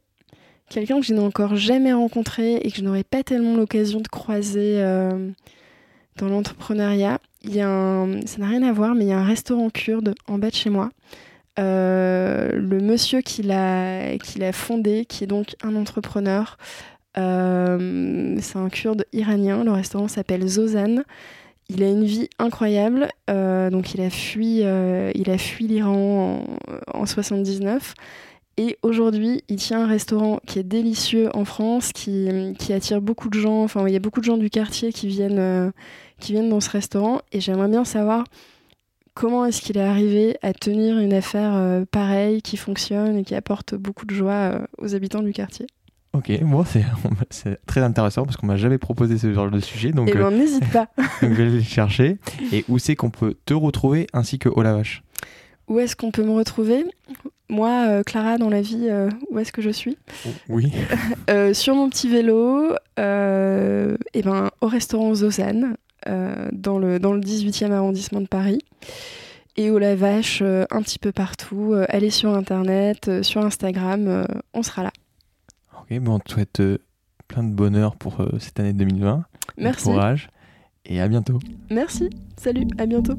quelqu'un 0.68 1.00
que 1.00 1.06
je 1.06 1.14
n'ai 1.14 1.20
encore 1.20 1.56
jamais 1.56 1.92
rencontré 1.92 2.56
et 2.56 2.70
que 2.70 2.76
je 2.76 2.82
n'aurais 2.82 3.04
pas 3.04 3.22
tellement 3.22 3.56
l'occasion 3.56 4.00
de 4.00 4.08
croiser 4.08 4.80
euh, 4.80 5.30
dans 6.16 6.28
l'entrepreneuriat. 6.28 7.18
Il 7.42 7.54
y 7.54 7.60
a 7.60 8.06
ça 8.26 8.38
n'a 8.38 8.48
rien 8.48 8.62
à 8.62 8.72
voir, 8.72 8.94
mais 8.94 9.04
il 9.04 9.08
y 9.08 9.12
a 9.12 9.18
un 9.18 9.24
restaurant 9.24 9.70
kurde 9.70 10.14
en 10.26 10.38
bas 10.38 10.50
de 10.50 10.54
chez 10.54 10.70
moi 10.70 10.90
euh, 11.58 12.52
le 12.52 12.78
monsieur 12.78 13.20
qui 13.20 13.42
l'a 13.42 14.52
fondé, 14.52 15.04
qui 15.06 15.24
est 15.24 15.26
donc 15.26 15.56
un 15.60 15.74
entrepreneur, 15.74 16.56
euh, 17.16 18.36
c'est 18.40 18.58
un 18.58 18.68
kurde 18.68 19.04
iranien. 19.12 19.64
Le 19.64 19.72
restaurant 19.72 20.06
s'appelle 20.06 20.46
Zozan. 20.46 21.02
Il 21.68 21.82
a 21.82 21.88
une 21.88 22.04
vie 22.04 22.28
incroyable. 22.38 23.08
Donc 23.26 23.92
il 23.94 24.00
a 24.00 24.08
fui, 24.08 24.58
il 24.58 25.30
a 25.30 25.38
fui 25.38 25.66
l'Iran 25.66 26.44
en, 26.94 27.06
79. 27.06 27.94
Et 28.58 28.76
aujourd'hui, 28.82 29.42
il 29.48 29.56
tient 29.56 29.84
un 29.84 29.86
restaurant 29.86 30.40
qui 30.46 30.58
est 30.58 30.64
délicieux 30.64 31.30
en 31.34 31.46
France, 31.46 31.92
qui, 31.92 32.28
qui, 32.58 32.74
attire 32.74 33.00
beaucoup 33.00 33.30
de 33.30 33.38
gens. 33.38 33.62
Enfin, 33.62 33.86
il 33.86 33.92
y 33.92 33.96
a 33.96 34.00
beaucoup 34.00 34.20
de 34.20 34.26
gens 34.26 34.36
du 34.36 34.50
quartier 34.50 34.92
qui 34.92 35.06
viennent, 35.06 35.72
qui 36.18 36.32
viennent 36.32 36.50
dans 36.50 36.60
ce 36.60 36.68
restaurant. 36.68 37.20
Et 37.32 37.40
j'aimerais 37.40 37.68
bien 37.68 37.84
savoir 37.84 38.24
comment 39.18 39.44
est-ce 39.44 39.60
qu'il 39.60 39.76
est 39.76 39.82
arrivé 39.82 40.36
à 40.42 40.52
tenir 40.52 40.96
une 40.98 41.12
affaire 41.12 41.52
euh, 41.56 41.84
pareille 41.90 42.40
qui 42.40 42.56
fonctionne 42.56 43.16
et 43.16 43.24
qui 43.24 43.34
apporte 43.34 43.74
beaucoup 43.74 44.06
de 44.06 44.14
joie 44.14 44.32
euh, 44.32 44.66
aux 44.78 44.94
habitants 44.94 45.22
du 45.22 45.32
quartier. 45.32 45.66
Ok, 46.12 46.30
moi 46.40 46.64
c'est 47.30 47.58
très 47.66 47.80
intéressant 47.80 48.24
parce 48.24 48.36
qu'on 48.36 48.46
m'a 48.46 48.56
jamais 48.56 48.78
proposé 48.78 49.18
ce 49.18 49.32
genre 49.32 49.50
de 49.50 49.58
sujet. 49.58 49.90
Donc, 49.90 50.08
eh 50.08 50.14
ben, 50.14 50.26
euh, 50.26 50.30
n'hésite 50.30 50.70
pas. 50.70 50.88
donc 50.96 51.32
je 51.32 51.42
vais 51.42 51.42
aller 51.48 51.62
chercher. 51.64 52.18
Et 52.52 52.64
où 52.68 52.78
c'est 52.78 52.94
qu'on 52.94 53.10
peut 53.10 53.34
te 53.44 53.54
retrouver 53.54 54.06
ainsi 54.12 54.38
que 54.38 54.48
Olavache? 54.48 55.02
Où 55.66 55.80
est-ce 55.80 55.96
qu'on 55.96 56.12
peut 56.12 56.22
me 56.22 56.32
retrouver? 56.32 56.84
Moi, 57.48 58.02
Clara, 58.04 58.38
dans 58.38 58.50
la 58.50 58.60
vie, 58.60 58.88
où 59.30 59.38
est-ce 59.38 59.52
que 59.52 59.62
je 59.62 59.70
suis? 59.70 59.96
Oui. 60.48 60.72
sur 61.54 61.74
mon 61.74 61.88
petit 61.88 62.08
vélo, 62.08 62.72
et 62.96 64.22
ben, 64.22 64.50
au 64.60 64.66
restaurant 64.66 65.14
Zozane, 65.14 65.76
euh, 66.06 66.48
dans, 66.52 66.78
le, 66.78 67.00
dans 67.00 67.12
le 67.12 67.20
18e 67.20 67.72
arrondissement 67.72 68.20
de 68.20 68.26
Paris. 68.26 68.60
Et 69.56 69.70
au 69.70 69.78
Lavache, 69.78 70.40
euh, 70.42 70.64
un 70.70 70.80
petit 70.80 70.98
peu 70.98 71.10
partout. 71.10 71.72
Euh, 71.72 71.86
allez 71.88 72.10
sur 72.10 72.34
Internet, 72.34 73.22
sur 73.22 73.44
Instagram, 73.44 74.26
on 74.54 74.62
sera 74.62 74.84
là. 74.84 74.92
Ok, 75.80 75.98
bon, 75.98 76.14
on 76.14 76.18
te 76.20 76.32
souhaite 76.32 76.62
plein 77.26 77.42
de 77.42 77.52
bonheur 77.52 77.96
pour 77.96 78.24
cette 78.38 78.60
année 78.60 78.72
2020. 78.72 79.24
Merci. 79.56 79.84
courage 79.84 80.30
et 80.84 81.00
à 81.00 81.08
bientôt. 81.08 81.40
Merci. 81.70 82.08
Salut, 82.36 82.66
à 82.78 82.86
bientôt. 82.86 83.18